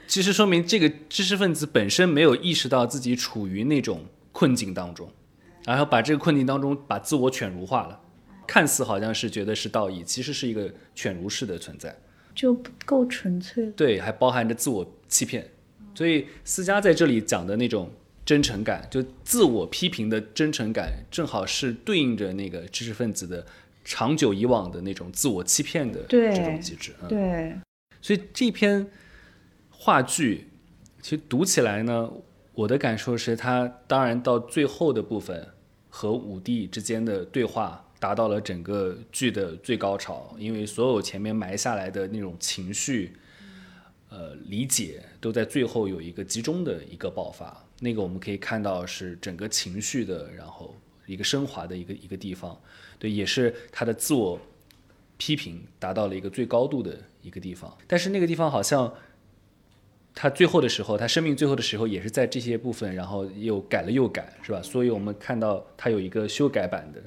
[0.07, 5.11] 其实说明这个知识分子本身没有意识到自己处于那种困境当中，
[5.63, 7.99] 然后把这个困境当中把自我犬儒化了。
[8.49, 11.95] 看似好像是觉得是道义，其实是一个犬儒式的存在，
[12.33, 13.67] 就不够纯粹。
[13.73, 15.47] 对，还包含着自我欺骗。
[15.93, 17.91] 所以思佳在这里讲的那种
[18.25, 23.45] 真诚感，就自我批评的真诚感，正好是对应着那个知识分子的
[23.85, 26.91] 长久以往的那种自我欺骗的这种机制。
[27.07, 27.55] 对。
[28.01, 28.87] 所以这篇
[29.69, 30.47] 话剧
[31.03, 32.11] 其实读起来呢，
[32.55, 35.49] 我的感受是，它当然到最后的部分
[35.87, 37.85] 和武帝之间的对话。
[37.99, 43.11] 达到了整个剧的最高潮，因为所有前面埋下来的那种情绪，
[44.09, 47.61] 呃，理解都在最后有一个集中的一个爆发。
[47.81, 50.73] 那个我们可以看到是整个情绪的，然后
[51.05, 52.57] 一个升华的一个一个地方，
[52.97, 54.39] 对，也是他的自我
[55.17, 57.77] 批评达到了一个最高度的一个地方。
[57.85, 58.93] 但是那个地方好像
[60.15, 64.61] 他最后的时候，他生命最后的时候也是在这些部分，然后又改了又改，是吧？
[64.61, 67.01] 所以我们看到他有一个修改版的。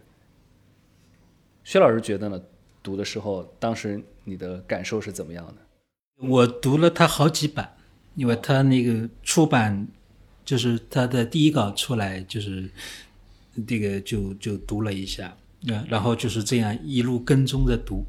[1.64, 2.40] 薛老师觉得呢？
[2.82, 6.26] 读的时候，当时你的感受是怎么样的？
[6.26, 7.76] 我读了他好几版，
[8.16, 9.86] 因为他那个出版
[10.44, 12.68] 就是他的第一稿出来，就是
[13.66, 15.36] 这个就就读了一下，
[15.68, 18.04] 啊，然后就是这样一路跟踪着读，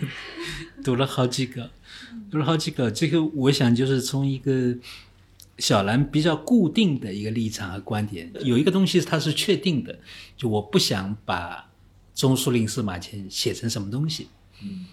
[0.84, 1.70] 读了好几个，
[2.30, 2.90] 读了好几个。
[2.90, 4.76] 这个我想就是从一个
[5.58, 9.98] 小兰比较固定的一个立场和观点，有一个东西它是确定的，
[10.36, 11.70] 就我不想把
[12.14, 14.28] 中书令司马迁写成什么东西。
[14.62, 14.86] 嗯。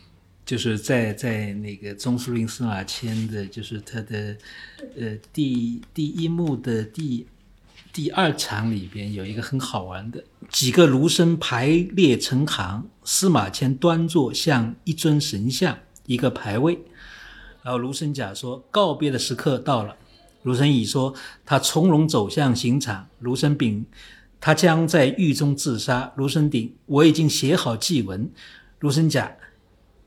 [0.44, 4.36] 就是在在那个中书令司马迁的，就是他的，
[5.00, 7.26] 呃，第第一幕的第
[7.94, 16.80] 第二场里边有一个很好玩的，几个儒生排列成行，司马迁端坐像一尊神像，一个牌位。
[17.64, 19.96] 然后儒生甲说：“告别的时刻到了。”
[20.42, 21.14] 儒生乙说
[21.46, 23.86] ：“他从容走向刑场。”儒生丙
[24.42, 28.30] ：“他将在狱中自杀。”卢生鼎：“我已经写好祭文。”
[28.80, 29.38] 卢生甲。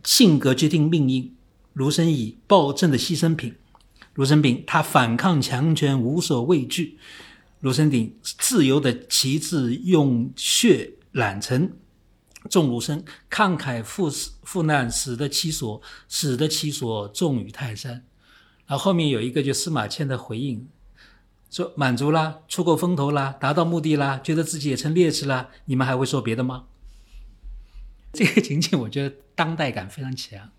[0.03, 1.35] 性格决定命运。
[1.72, 3.55] 卢生乙暴政的牺牲品。
[4.12, 6.99] 卢生炳他反抗强权，无所畏惧。
[7.61, 11.72] 卢生鼎自由的旗帜用血染成。
[12.51, 18.05] 众儒生慷慨赴死赴难，死得其所，死得其所，重于泰山。
[18.66, 20.68] 然后后面有一个就司马迁的回应，
[21.55, 26.66] 说满足啦，出够风头啦，达到目的啦，觉得自己也成烈士啦，你们还会说别的吗？
[28.12, 30.50] 这个情景我觉得当代感非常强，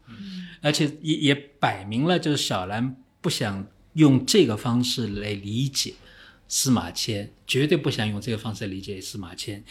[0.62, 5.96] 而且也也摆明了就是小兰不想用这个方式来理解
[6.48, 9.66] 司马迁，绝对不想用这个方式理解司马迁，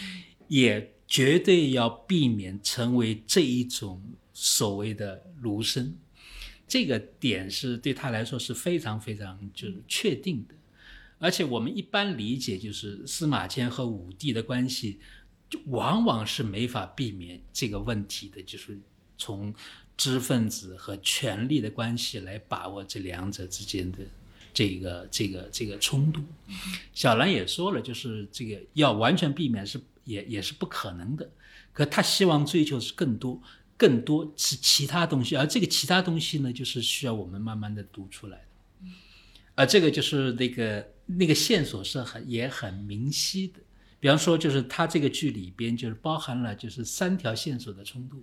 [0.49, 4.03] 也绝对要避免成为这一种
[4.35, 5.97] 所谓的儒生，
[6.68, 10.55] 这个点是对他来说是非常非常就是确定的，
[11.25, 15.01] 而且我们一般理解就是司马迁和武帝的关系。
[15.51, 18.77] 就往往是没法避免这个问题的，就是
[19.18, 19.55] 从
[19.97, 23.99] 知识分子和权力的关系来把握这两者之间的
[24.55, 26.22] 这个这个这个冲突。
[26.95, 31.31] 小兰也说了，就是这个要完全避免是也也是不可能的。
[31.75, 33.41] 可他希望追求是更多
[33.77, 38.89] 更多是其他东西，而这个其他东西呢，就是需要我们慢慢的读出来的。
[39.55, 43.61] 而这个就是那个那个线索是很也很明晰的。
[44.01, 48.23] 比方说，就是他这个剧里边就是包含了就是三条线索的冲突，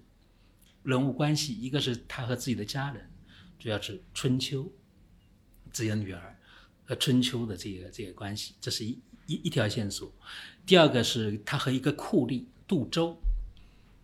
[0.84, 3.10] 人物关系，一个是他和自己的家人，
[3.58, 4.72] 主要是春秋，
[5.72, 6.38] 自己的女儿
[6.84, 10.14] 和春秋的这个这个关系，这是一一一条线索。
[10.68, 13.20] 第二个是他和一个酷吏杜周，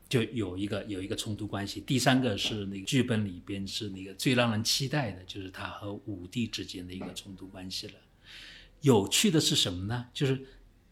[0.10, 1.80] 就有一个有一个冲突关系。
[1.82, 7.94] 第三个是那个剧本里边是那个最让人期待的，就是他和武帝之间的一个冲突关系了。
[8.82, 10.06] 有趣的是什么呢？
[10.14, 10.46] 就是。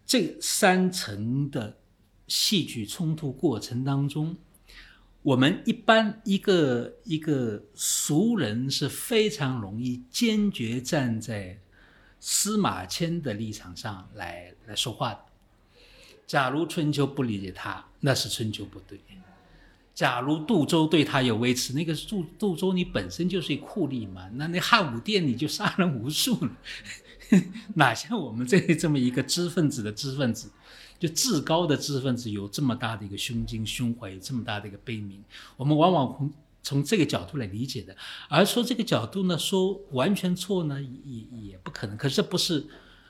[0.08, 1.80] 这三层的
[2.28, 4.38] 戏剧冲突过程当中，
[5.24, 11.58] 我们一般一个一个俗人是非常容易坚决站在
[12.20, 15.20] 司马迁的立场上来来说话的。
[16.28, 19.00] 假如春秋不理解他，那是春秋不对；
[19.96, 26.52] 假如杜周对他有微词，那个杜杜周你本身就是一酷吏嘛，那那汉武帝你就杀人无数了。
[27.76, 30.50] 哪像我们这这么一个知识分子的知识分子，
[31.00, 35.20] 就至高的知识分子，有这么大的一个胸襟胸怀，有这么大的一个悲悯，
[35.58, 37.96] 我们往往从从这个角度来理解的。
[38.30, 41.98] 而说这个角度呢，说完全错呢，也也不可能。
[41.98, 42.66] 可是这不是，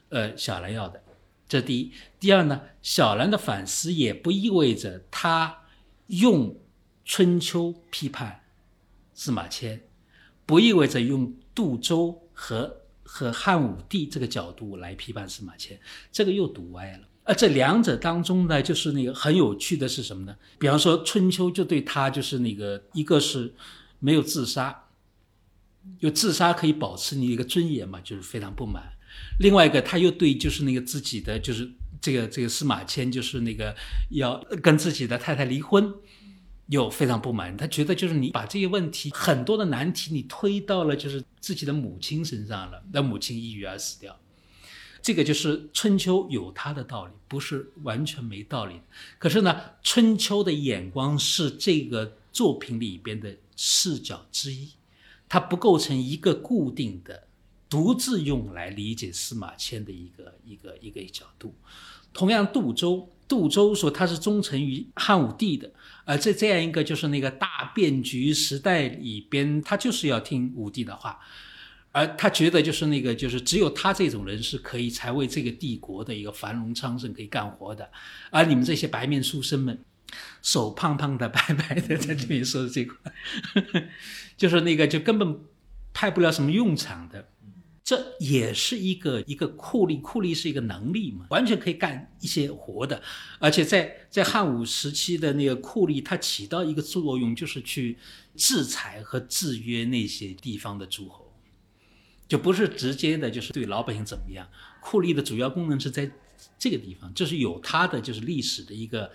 [0.09, 1.01] 呃，小兰要的，
[1.47, 1.91] 这第一。
[2.19, 5.63] 第二呢，小兰的反思也不意味着他
[6.07, 6.57] 用
[7.03, 8.41] 春秋批判
[9.13, 9.83] 司马迁，
[10.45, 12.81] 不意味着用杜周和。
[13.05, 15.79] 和汉武帝这个角度来批判司马迁，
[16.11, 17.07] 这个又读歪了。
[17.23, 20.35] 而这两者当中呢，就是那个很有趣的是什么呢？
[20.59, 23.53] 比方说春秋就对他就是那个一个是
[23.99, 24.83] 没有自杀，
[25.99, 28.83] 就自杀可以保持你一个尊严嘛，就是非常不满。
[29.39, 33.75] 另外一个他又对就是那个自己的就是这个这个司马迁就是那个
[34.11, 35.93] 要跟自己的太太离婚。
[36.67, 44.17] 又非常不满，他觉得就是你把这些问题很多的难题你推到了就是自己的母亲身上了，那母亲抑郁而死掉，
[45.01, 48.81] 这个就是春秋有它的道理，不是完全没道理。
[49.19, 54.71] 可是呢，春秋的眼光是这个作品里边的视角之一，
[55.29, 57.27] 它不构成一个固定的、
[57.69, 61.53] 独自用来理解司马迁的一个一个一个角度。
[62.11, 65.71] 同样，杜周，杜周说他是忠诚于汉武帝的。
[66.07, 71.19] 而这这样一个就是那个大变局时代里边，他就是要听武帝的话，
[71.91, 77.89] 而他觉得就是那个就是只有他这种人是可以才为这个帝国的一个繁荣昌盛可以干活的，
[78.29, 79.83] 而你们这些白面书生们，
[80.43, 83.11] 手胖胖的 白白的在这里说的这块，
[84.37, 85.39] 就是那个就根本
[85.91, 87.29] 派不了什么用场的，
[87.85, 92.99] 这也是一个一个酷吏，酷吏是一个能力嘛，完全可以干一些活的。
[93.37, 97.95] 而且在在汉武时期的那个酷吏，它起到一个作用，就是去
[98.35, 101.31] 制裁和制约那些地方的诸侯，
[102.27, 104.49] 就不是直接的，就是对老百姓怎么样。
[104.81, 106.11] 酷吏的主要功能是在
[106.57, 109.11] 这个地方，就是有它的就是历史的一个。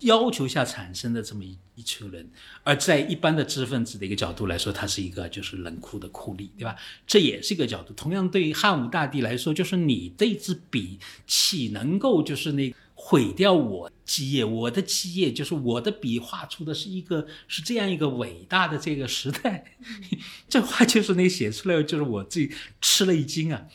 [0.00, 2.28] 要求下产生的这么一一群人，
[2.62, 6.76] 而在一般的知识分子的一个角度来说，他是一个就是冷酷的酷吏，对吧？
[7.06, 7.92] 这也是一个角度。
[7.94, 14.44] 同样，对于汉武大帝来说，就是你这支笔岂能够就是那毁掉我基业？
[14.44, 19.76] 我的基业就是我的笔画出的是一个是这样一个伟大的这个时代。
[20.48, 23.66] 这话就是那写出来，就是我自己吃了一惊啊！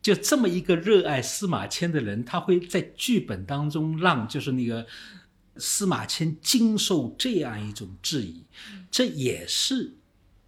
[0.00, 4.86] 就这么一个热爱司马迁的人，他会在剧本当中让就是那个。
[5.60, 8.42] 司马迁经受这样一种质疑，
[8.90, 9.94] 这也是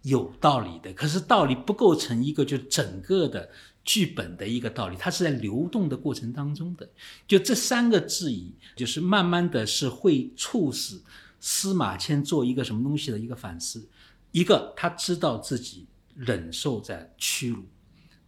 [0.01, 0.91] 有道理的。
[0.93, 3.49] 可是道理不构成一个就整个的
[3.85, 6.89] 剧本的一个道理，它是在流动的过程当中的。
[7.27, 10.99] 就这三个质疑，就是慢慢的是会促使
[11.39, 13.87] 司马迁做一个什么东西的一个反思。
[14.31, 15.85] 一个，他知道自己
[16.15, 17.63] 忍受在屈辱，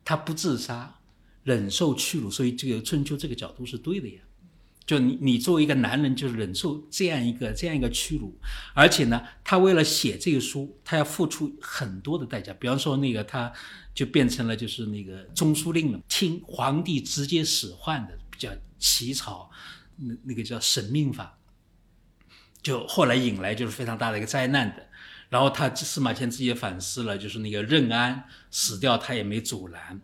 [0.04, 0.94] 他不自杀，
[1.44, 4.22] 忍受屈辱，所以这个春秋这个角度是对的呀。
[4.86, 8.38] 就你，你作为一个男人，就忍受这样一个这样一个屈辱，
[8.76, 12.54] 而且呢，他为了写这个书，他要付出很多的代价。
[12.54, 13.52] 比方说，那个他
[13.96, 19.50] 就变成了就是那个中书令了，听皇帝直接使唤的，比较起草
[19.96, 21.36] 那那个叫审命法，
[22.62, 24.88] 就后来引来就是非常大的一个灾难的。
[25.30, 30.00] 然后他司马迁自己也反思了，就是那个任安死掉，他也没阻拦，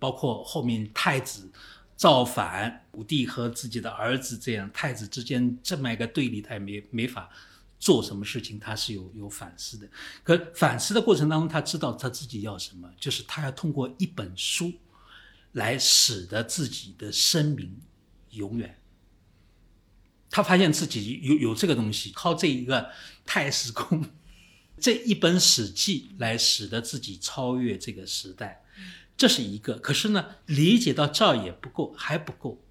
[0.00, 1.52] 包括后面太子。
[1.96, 7.30] 造反，武帝和自己的儿子这样太子之间这么一个对立，他也没没法
[7.78, 9.88] 做什么事情，他是有有反思的。
[10.22, 14.72] 可反思的过程当中，他知道他自己要什么，就是他要通过一本书
[15.52, 17.80] 来使得自己的声名
[18.30, 18.78] 永远。
[20.28, 22.90] 他发现自己有有这个东西，靠这一个
[23.24, 24.04] 太史公
[24.78, 28.62] 这一本史记来使得自己超越这个时代。
[29.16, 32.62] 这是一个，可是呢，理解到这儿也不够，还不够。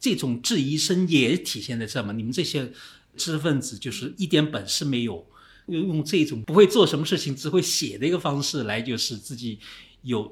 [0.00, 2.12] 这种质疑声也体现在这嘛？
[2.12, 2.72] 你们这些
[3.16, 5.24] 知识分子就是一点本事没有，
[5.66, 9.60] 用用这种不会做什么事情，只会写的一个方式来，就是自己
[10.02, 10.28] 有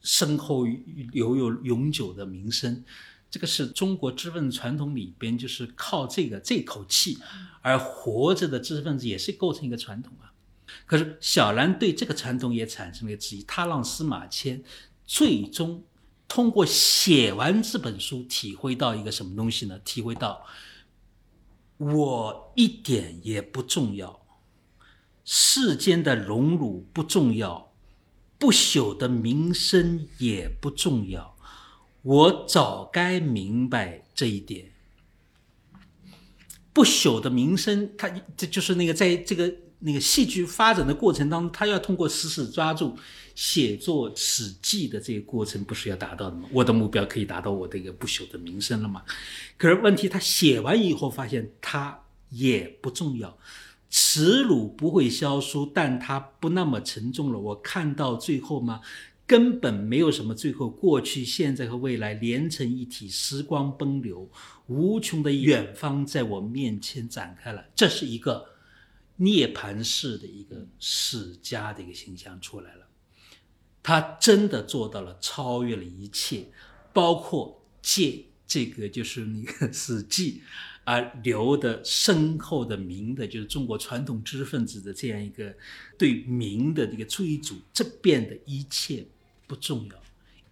[0.00, 0.66] 深厚、
[1.12, 2.82] 有有永久的名声。
[3.30, 7.16] 这个是中国知识分子传统里边，就是靠这个这口气
[7.60, 10.34] 而活着的知识分子，也是构成一个传统啊。
[10.84, 14.64] 可是小兰对这个传统也产生了质疑，他让司马迁。
[15.12, 15.84] 最终
[16.26, 19.78] 通过写完这本书，体会到一个什么东西呢？
[19.80, 20.46] 体会到
[21.76, 24.24] 我一点也不重要，
[25.22, 27.74] 世间的荣辱不重要，
[28.38, 31.36] 不朽的名声也不重要。
[32.00, 34.72] 我早该明白这一点。
[36.72, 42.96] 不朽的名声，他这就是那个在这个那个戏剧发展的过程当中，他要通过死死抓住。
[43.42, 46.48] 写作《史记》的这个过程不是要达到的吗？
[46.52, 49.02] 我的目标可以达到我的一个不朽的名声了吗？
[49.58, 53.36] 可是问题，他写完以后发现他也不重要，
[53.90, 57.38] 耻辱不会消失，但它不那么沉重了。
[57.40, 58.80] 我看到最后吗？
[59.26, 64.30] 根本没有什么最后，过去、现在和未来连成一体，时光奔流，
[64.68, 67.64] 无穷的远方在我面前展开了。
[67.74, 68.46] 这是一个
[69.16, 72.81] 涅槃式的一个史家的一个形象出来了。
[73.82, 76.46] 他真的做到了超越了一切，
[76.92, 80.40] 包括借这个就是那个《史记》，
[80.84, 85.52] 而留的深厚的名的，就是中国传统知识分子的这样一个
[85.98, 89.04] 对名的这个追逐，这变的一切
[89.46, 89.96] 不重要。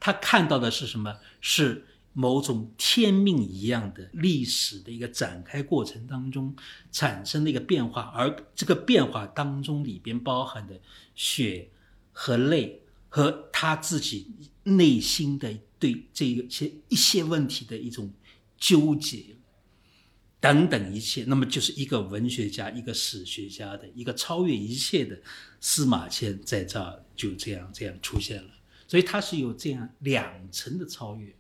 [0.01, 1.15] 他看到的是什么？
[1.41, 6.57] 是某种天命一样的历史的一个展开过程当中
[6.91, 10.81] 产生的一个变化，而这个变化当中里边包含的
[11.15, 11.69] 血
[12.13, 12.83] 和泪。
[13.11, 14.33] 和他自己
[14.63, 18.11] 内心的对这一些一些问题的一种
[18.57, 19.25] 纠结
[20.41, 25.21] 等等一切，那么就是一个文学家、一个史学家的一个超越一切的
[25.61, 28.51] 司马迁在这儿就这样这样出现了。
[28.89, 31.31] 所以他是有这样两层的超越，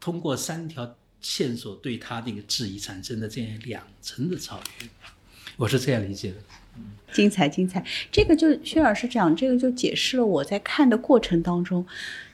[0.00, 4.88] 通过三条线索对他那个质疑产生的这样两层的超越，
[5.56, 6.36] 我是这样理解的。
[7.12, 7.82] 精彩，精彩！
[8.10, 11.86] 这个就薛老师讲，这个就解释了我在看的过程当中，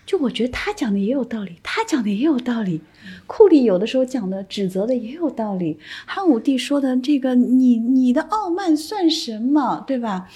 [0.05, 2.81] 就我觉得他讲的也有道理，他讲的也有道理。
[3.27, 10.29] 库里有的时候讲的指责的也有道理，汉武帝说的这个你你的傲慢算什么，对吧？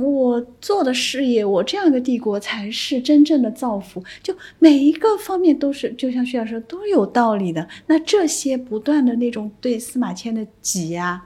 [0.00, 4.02] 我做的事业，我这样一个帝国才是真正的造福。
[4.22, 7.68] 就每一个方面都是，就像薛老师说，都有道理的。
[7.86, 11.22] 那这些不断的那种对司马迁的挤压，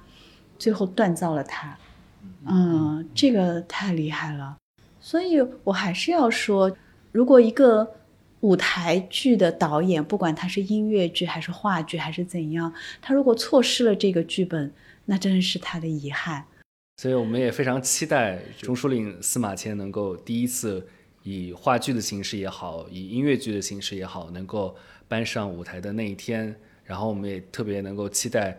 [0.58, 1.78] 最后锻造了他。
[2.46, 4.56] 嗯，这个太厉害了。
[5.00, 6.76] 所以我还是要说。
[7.12, 7.96] 如果一个
[8.38, 12.72] 舞台剧的导演，不管他是音乐剧还是话剧还是怎样，
[13.02, 14.72] 他如果错失了这个剧本，
[15.06, 16.44] 那真的是他的遗憾。
[16.98, 20.86] 所以我们也非常期待钟书令司马迁能够第一次
[21.24, 24.76] 以话剧的形式也好，以音乐剧的形式也好，能够
[25.08, 26.54] 搬上舞台的那一天。
[26.84, 28.56] 然后我们也特别能够期待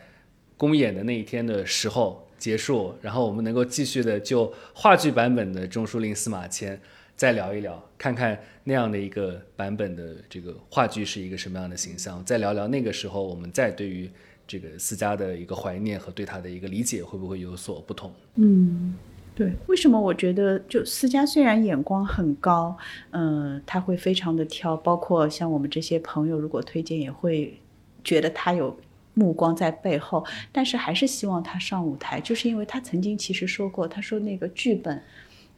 [0.58, 6.80] 公演的那一天的时候结束，然后我们能够继续的就话剧版本的钟书令司马迁。
[7.16, 12.26] 再聊一聊，看看那样的一个版本的这个话剧是一个什么样的形象。
[12.26, 14.10] 再聊聊那个时候，我们再对于
[14.48, 18.12] 这个私家的一个怀念和对他的一个理解，会不会有所不同？
[18.36, 18.96] 嗯，
[19.36, 19.54] 对。
[19.68, 22.76] 为什么我觉得就私家虽然眼光很高，
[23.12, 27.56] 嗯，他会非常的挑，包括像我们这些朋友，如果推荐也会
[28.04, 28.76] 觉得他有
[29.22, 35.02] 目光在背后，但是还是希望他上舞台，就是因为他曾经其实说过，他说那个剧本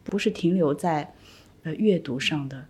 [0.03, 1.13] 不是停留在。
[1.65, 2.65] 呃，阅读上的，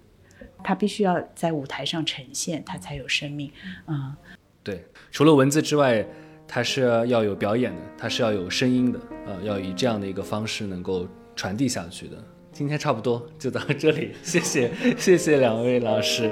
[0.64, 3.52] 他必须要在舞台上呈现，他才有生命。
[3.88, 4.16] 嗯，
[4.62, 6.06] 对，除了文字之外，
[6.48, 12.24] 他是要有表演的，他是要有声音的，呃，要以这样的一个方式能够传递下去的。
[12.52, 16.32] 今天差不多就到这里，谢谢，谢谢两位老师。